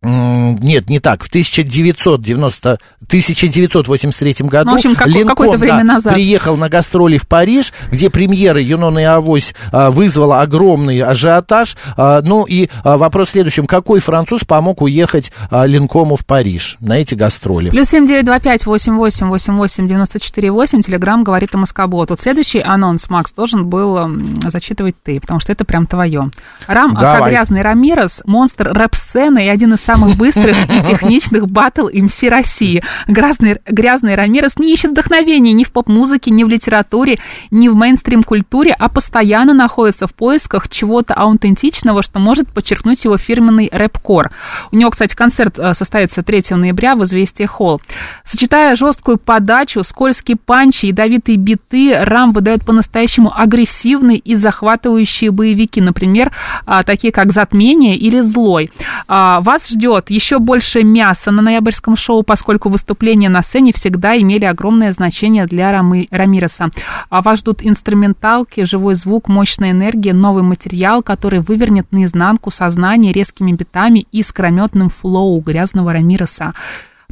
нет, 0.05 0.89
не 0.89 0.99
так. 0.99 1.23
В 1.23 1.27
1990, 1.27 2.77
1983 3.07 4.35
году 4.47 4.69
ну, 4.69 4.71
в 4.73 4.75
общем, 4.75 4.95
как, 4.95 5.07
Линком 5.07 5.57
время 5.57 5.77
да, 5.79 5.83
назад. 5.83 6.13
приехал 6.13 6.57
на 6.57 6.69
гастроли 6.69 7.17
в 7.17 7.27
Париж, 7.27 7.73
где 7.91 8.09
премьера 8.09 8.61
«Юнона 8.61 8.99
и 8.99 9.03
Авось» 9.03 9.53
а, 9.71 9.91
вызвала 9.91 10.41
огромный 10.41 10.99
ажиотаж. 11.01 11.75
А, 11.97 12.21
ну 12.21 12.45
и 12.45 12.69
а, 12.83 12.97
вопрос 12.97 13.29
в 13.29 13.31
следующем. 13.31 13.65
Какой 13.67 13.99
француз 13.99 14.43
помог 14.43 14.81
уехать 14.81 15.31
Линкому 15.51 16.15
в 16.15 16.25
Париж 16.25 16.77
на 16.79 16.99
эти 16.99 17.15
гастроли? 17.15 17.69
Плюс 17.69 17.89
семь 17.89 18.07
девять 18.07 18.25
два 18.25 18.39
пять 18.39 18.65
восемь 18.65 18.95
восемь 18.95 19.27
восемь 19.27 19.55
восемь 19.55 19.87
девяносто 19.87 20.19
четыре 20.19 20.51
восемь. 20.51 20.81
Телеграмм 20.81 21.23
говорит 21.23 21.55
о 21.55 21.57
Москобот. 21.57 22.09
Вот 22.09 22.21
следующий 22.21 22.59
анонс, 22.59 23.09
Макс, 23.09 23.31
должен 23.33 23.67
был 23.67 23.99
зачитывать 24.47 24.95
ты, 25.03 25.19
потому 25.19 25.39
что 25.39 25.51
это 25.51 25.65
прям 25.65 25.87
твое. 25.87 26.25
Рам 26.67 26.95
Грязный 26.95 27.61
Рамирес, 27.61 28.21
монстр 28.25 28.71
рэп-сцены 28.71 29.45
и 29.45 29.49
один 29.49 29.73
из 29.73 29.81
самых 29.81 29.94
быстрых 29.97 30.55
и 30.69 30.81
техничных 30.85 31.47
батл 31.47 31.87
МС 31.91 32.23
России. 32.23 32.83
Грязный, 33.07 33.59
грязный 33.65 34.15
Рамирес 34.15 34.57
не 34.57 34.73
ищет 34.73 34.91
вдохновения 34.91 35.53
ни 35.53 35.63
в 35.63 35.71
поп-музыке, 35.71 36.31
ни 36.31 36.43
в 36.43 36.49
литературе, 36.49 37.19
ни 37.51 37.69
в 37.69 37.75
мейнстрим-культуре, 37.75 38.75
а 38.77 38.89
постоянно 38.89 39.53
находится 39.53 40.07
в 40.07 40.13
поисках 40.13 40.69
чего-то 40.69 41.13
аутентичного, 41.13 42.03
что 42.03 42.19
может 42.19 42.49
подчеркнуть 42.49 43.03
его 43.05 43.17
фирменный 43.17 43.69
рэп-кор. 43.71 44.31
У 44.71 44.77
него, 44.77 44.91
кстати, 44.91 45.15
концерт 45.15 45.57
э, 45.57 45.73
состоится 45.73 46.23
3 46.23 46.55
ноября 46.55 46.95
в 46.95 47.03
«Известия 47.03 47.47
Холл». 47.47 47.81
Сочетая 48.23 48.75
жесткую 48.75 49.17
подачу, 49.17 49.83
скользкие 49.83 50.37
панчи, 50.37 50.87
ядовитые 50.87 51.37
биты, 51.37 51.95
Рам 51.99 52.31
выдает 52.31 52.65
по-настоящему 52.65 53.31
агрессивные 53.35 54.17
и 54.17 54.35
захватывающие 54.35 55.31
боевики, 55.31 55.81
например, 55.81 56.31
а, 56.65 56.83
такие 56.83 57.13
как 57.13 57.31
«Затмение» 57.31 57.95
или 57.95 58.19
«Злой». 58.21 58.71
А, 59.07 59.41
вас 59.41 59.69
ждет 59.69 59.84
еще 60.09 60.39
больше 60.39 60.83
мяса 60.83 61.31
на 61.31 61.41
ноябрьском 61.41 61.95
шоу, 61.95 62.23
поскольку 62.23 62.69
выступления 62.69 63.29
на 63.29 63.41
сцене 63.41 63.73
всегда 63.73 64.17
имели 64.17 64.45
огромное 64.45 64.91
значение 64.91 65.45
для 65.45 65.71
Рамы, 65.71 66.07
Рамиреса. 66.11 66.69
А 67.09 67.21
вас 67.21 67.39
ждут 67.39 67.59
инструменталки, 67.61 68.63
живой 68.63 68.95
звук, 68.95 69.27
мощная 69.27 69.71
энергия, 69.71 70.13
новый 70.13 70.43
материал, 70.43 71.03
который 71.03 71.39
вывернет 71.39 71.91
наизнанку 71.91 72.51
сознание 72.51 73.11
резкими 73.11 73.51
битами 73.51 74.07
и 74.11 74.21
скрометным 74.21 74.89
флоу 74.89 75.39
грязного 75.39 75.91
Рамиреса. 75.91 76.53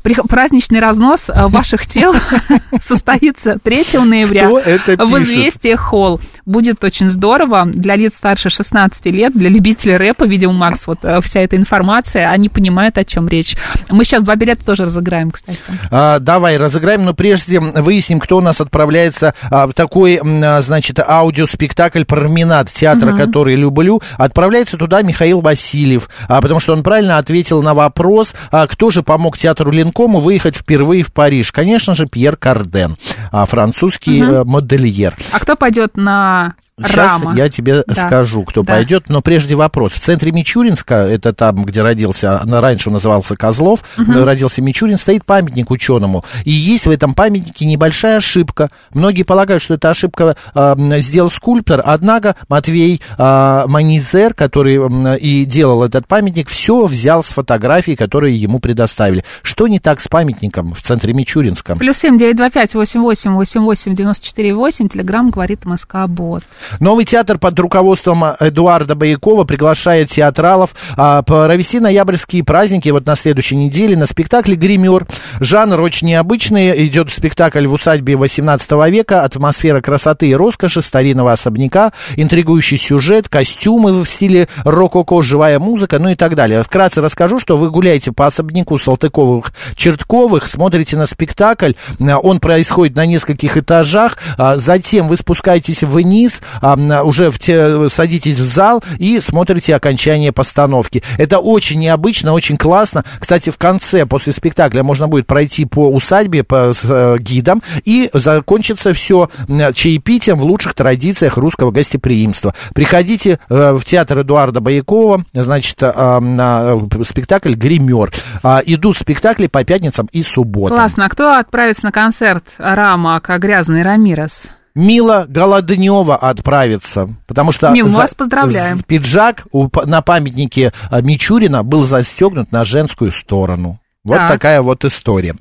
Праздничный 0.04 0.80
разнос 0.80 1.30
э, 1.30 1.48
ваших 1.48 1.88
тел 1.88 2.14
состоится 2.82 3.58
3 3.64 4.00
ноября 4.04 4.50
в 4.50 5.22
«Известия 5.22 5.78
Холл». 5.78 6.20
Будет 6.46 6.84
очень 6.84 7.10
здорово 7.10 7.66
для 7.66 7.96
лиц 7.96 8.16
старше 8.16 8.50
16 8.50 9.06
лет, 9.06 9.34
для 9.34 9.50
любителей 9.50 9.96
рэпа, 9.96 10.26
видимо, 10.26 10.54
Макс, 10.54 10.88
вот 10.88 11.00
э, 11.04 11.22
вся 11.22 11.40
эта 11.40 11.56
информация, 11.56 12.30
они 12.30 12.50
понимают, 12.50 12.98
о 12.98 13.06
чем 13.06 13.30
речь. 13.30 13.56
Мы 13.90 14.04
сейчас 14.04 14.24
два 14.24 14.36
билета 14.36 14.66
тоже 14.66 14.84
разыграем, 14.84 15.32
кстати. 15.32 15.60
А, 15.90 16.20
давай, 16.20 16.58
разыграем, 16.58 17.06
но 17.06 17.14
прежде 17.14 17.62
выясним, 17.62 18.20
кто 18.20 18.38
у 18.38 18.42
нас 18.42 18.60
отправляется 18.60 19.34
а, 19.50 19.68
в 19.68 19.74
такой, 19.74 20.20
а, 20.22 20.62
значит, 20.62 21.00
аудиоспектакль 21.00 22.04
«Променад» 22.04 22.70
театра, 22.72 23.12
угу. 23.12 23.20
который 23.20 23.56
люблю. 23.56 24.02
Отправляется 24.18 24.78
туда 24.78 25.02
Михаил 25.02 25.40
Васильев, 25.40 26.10
а, 26.28 26.42
потому 26.42 26.60
что 26.60 26.74
он 26.74 26.84
правильно 26.84 27.20
ответил 27.20 27.62
на 27.62 27.74
вопрос, 27.74 28.34
а, 28.52 28.68
кто 28.68 28.90
же 28.90 29.02
помог 29.02 29.38
театру 29.38 29.72
Ленкому 29.94 30.20
выехать 30.20 30.56
впервые 30.56 31.04
в 31.04 31.14
Париж. 31.14 31.52
Конечно 31.52 31.94
же, 31.96 32.08
Пьер 32.08 32.36
Карден, 32.36 32.98
а, 33.32 33.46
французский 33.46 34.24
угу. 34.24 34.50
модельер. 34.50 35.16
А 35.32 35.40
кто 35.40 35.56
пойдет 35.56 35.96
на 35.96 36.56
Сейчас 36.80 37.22
Рама. 37.22 37.36
я 37.36 37.50
тебе 37.50 37.84
да. 37.86 38.08
скажу, 38.08 38.44
кто 38.44 38.64
да. 38.64 38.74
пойдет. 38.74 39.10
Но 39.10 39.22
прежде 39.22 39.56
вопрос. 39.56 39.94
В 39.94 40.00
центре 40.00 40.32
Мичуринска, 40.32 40.96
это 40.96 41.32
там, 41.32 41.66
где 41.66 41.82
родился, 41.82 42.42
раньше 42.46 42.90
он 42.90 42.94
назывался 42.94 43.36
Козлов, 43.36 43.84
угу. 43.98 44.26
родился 44.26 44.62
Мичурин, 44.62 44.98
стоит 44.98 45.24
памятник 45.24 45.70
ученому. 45.70 46.26
И 46.46 46.52
есть 46.52 46.88
в 46.88 46.90
этом 46.90 47.14
памятнике 47.14 47.66
небольшая 47.66 48.18
ошибка. 48.18 48.70
Многие 48.92 49.24
полагают, 49.24 49.62
что 49.62 49.76
это 49.76 49.92
ошибка 49.92 50.36
э, 50.56 50.76
сделал 51.00 51.30
скульптор, 51.30 51.82
однако 51.86 52.36
Матвей 52.50 53.02
э, 53.18 53.64
Манизер, 53.68 54.34
который 54.34 54.78
э, 54.78 55.18
и 55.20 55.46
делал 55.46 55.84
этот 55.84 56.08
памятник, 56.08 56.50
все 56.50 56.86
взял 56.86 57.24
с 57.24 57.28
фотографий, 57.28 57.96
которые 57.96 58.36
ему 58.36 58.60
предоставили. 58.60 59.24
Что 59.44 59.68
не 59.68 59.80
так 59.80 60.02
с 60.02 60.08
памятником 60.08 60.74
в 60.74 60.82
центре 60.82 61.14
Мичуринска? 61.14 61.76
Плюс 61.76 61.98
семь 61.98 62.18
девять 62.18 62.38
два 62.38 62.50
пять 62.50 62.74
восемь 62.74 63.02
восемь 63.02 63.34
восемь 63.34 63.62
восемь 63.62 63.94
девяносто 63.94 64.26
четыре 64.26 64.56
восемь. 64.56 64.90
Телеграмм 64.90 65.30
говорит 65.30 65.66
Москва 65.66 66.08
Бот. 66.08 66.44
Новый 66.80 67.06
театр 67.06 67.38
под 67.38 67.60
руководством 67.60 68.24
Эдуарда 68.40 68.96
Боякова 68.96 69.44
приглашает 69.44 70.10
театралов 70.10 70.76
а, 70.98 71.22
провести 71.22 71.80
ноябрьские 71.80 72.44
праздники 72.44 72.90
вот 72.90 73.06
на 73.06 73.16
следующей 73.16 73.56
неделе 73.56 73.96
на 73.96 74.06
спектакле 74.06 74.56
«Гример». 74.56 75.08
Жанр 75.40 75.82
очень 75.82 76.08
необычный. 76.08 76.86
Идет 76.86 77.10
спектакль 77.10 77.68
в 77.68 77.74
усадьбе 77.74 78.16
18 78.16 78.72
века. 78.90 79.24
Атмосфера 79.24 79.82
красоты 79.82 80.28
и 80.30 80.36
роскоши, 80.36 80.82
старинного 80.82 81.32
особняка, 81.32 81.92
интригующий 82.16 82.78
сюжет, 82.78 83.30
костюмы 83.30 83.94
в 83.94 84.06
стиле 84.06 84.48
рококо, 84.64 85.22
живая 85.22 85.60
музыка, 85.60 86.00
ну 86.00 86.10
и 86.10 86.16
так 86.16 86.36
далее. 86.36 86.64
Вкратце 86.64 87.02
расскажу, 87.02 87.40
что 87.40 87.58
вы 87.58 87.70
гуляете 87.70 88.12
по 88.12 88.26
особняку 88.26 88.78
Салтыковых-Чертковых, 88.78 90.48
смотрите 90.48 90.98
на 90.98 91.06
спектакль. 91.06 91.74
Он 92.00 92.40
происходит 92.40 92.96
на 92.96 93.06
нескольких 93.06 93.58
этажах. 93.58 94.18
А, 94.38 94.56
затем 94.56 95.08
вы 95.08 95.18
спускаетесь 95.18 95.84
вниз, 95.84 96.42
уже 96.62 97.30
в 97.30 97.40
те, 97.40 97.90
садитесь 97.90 98.38
в 98.38 98.46
зал 98.46 98.84
и 98.98 99.20
смотрите 99.20 99.76
окончание 99.76 100.32
постановки. 100.32 101.04
Это 101.18 101.40
очень 101.40 101.80
необычно, 101.80 102.34
очень 102.34 102.58
классно. 102.58 103.04
Кстати, 103.20 103.50
в 103.50 103.58
конце, 103.58 104.06
после 104.06 104.34
спектакля, 104.34 104.84
можно 104.84 105.08
будет 105.08 105.28
пройти 105.28 105.66
по 105.66 105.90
усадьбе 105.90 106.44
по, 106.44 106.74
с 106.74 106.82
э, 106.84 107.18
гидом 107.20 107.62
и 107.86 108.10
закончится 108.14 108.94
все 108.94 109.30
чаепитием 109.74 110.38
в 110.38 110.44
лучших 110.44 110.74
традициях 110.74 111.38
русского 111.38 111.72
гостеприимства. 111.72 112.54
Приходите 112.74 113.40
э, 113.50 113.72
в 113.74 113.84
театр 113.84 114.20
Эдуарда 114.20 114.60
Боякова, 114.60 115.24
значит, 115.34 115.82
э, 115.82 116.20
на 116.20 116.78
спектакль 117.04 117.54
«Гример». 117.54 118.12
Э, 118.44 118.60
идут 118.66 118.98
спектакли 118.98 119.48
по 119.48 119.64
пятницам 119.64 120.10
и 120.12 120.24
субботам. 120.24 120.78
Классно. 120.78 121.06
А 121.06 121.10
кто 121.10 121.34
отправится 121.34 121.86
на 121.86 121.92
концерт 121.92 122.44
Рама, 122.58 123.20
как 123.20 123.42
грязный 123.42 123.84
Рамирес? 123.84 124.48
Мила 124.76 125.26
Голоднева 125.28 126.16
отправится, 126.16 127.10
потому 127.28 127.52
что 127.52 127.70
Мил, 127.70 127.88
за- 127.90 127.98
вас 127.98 128.14
поздравляем. 128.16 128.80
пиджак 128.82 129.46
у 129.52 129.68
на 129.86 130.02
памятнике 130.02 130.74
а, 130.90 131.02
Мичурина 131.02 131.64
был 131.64 131.84
застегнут 131.84 132.52
на 132.52 132.64
женскую 132.64 133.12
сторону. 133.12 133.80
Вот 134.04 134.18
Так. 134.18 134.32
такая 134.32 134.62
вот 134.62 134.84
история. 134.84 135.36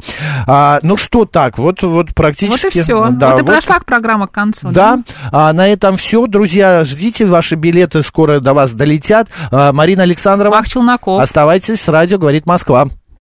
А, 0.46 0.78
ну 0.82 0.96
что 0.96 1.24
так, 1.24 1.58
вот, 1.58 1.82
вот 1.82 2.14
практически... 2.14 2.66
Вот 2.66 2.74
и 2.76 2.80
все. 2.82 3.08
Да, 3.10 3.32
вот 3.32 3.42
и 3.42 3.44
прошла 3.44 3.80
программа 3.80 4.28
к 4.28 4.32
концу. 4.32 4.68
Да, 4.70 5.00
а, 5.32 5.52
на 5.52 5.66
этом 5.66 5.96
все, 5.96 6.26
друзья. 6.28 6.84
Ждите, 6.84 7.26
ваши 7.26 7.56
билеты 7.56 8.04
скоро 8.04 8.38
до 8.38 8.54
вас 8.54 8.72
долетят. 8.72 9.26
А, 9.50 9.72
Марина 9.72 10.04
Александрова, 10.04 10.54
Мах 10.54 10.68
Челноков. 10.68 11.20
оставайтесь 11.20 11.80
с 11.80 11.88
радио, 11.88 12.18
говорит 12.18 12.46
Москва. 12.46 12.86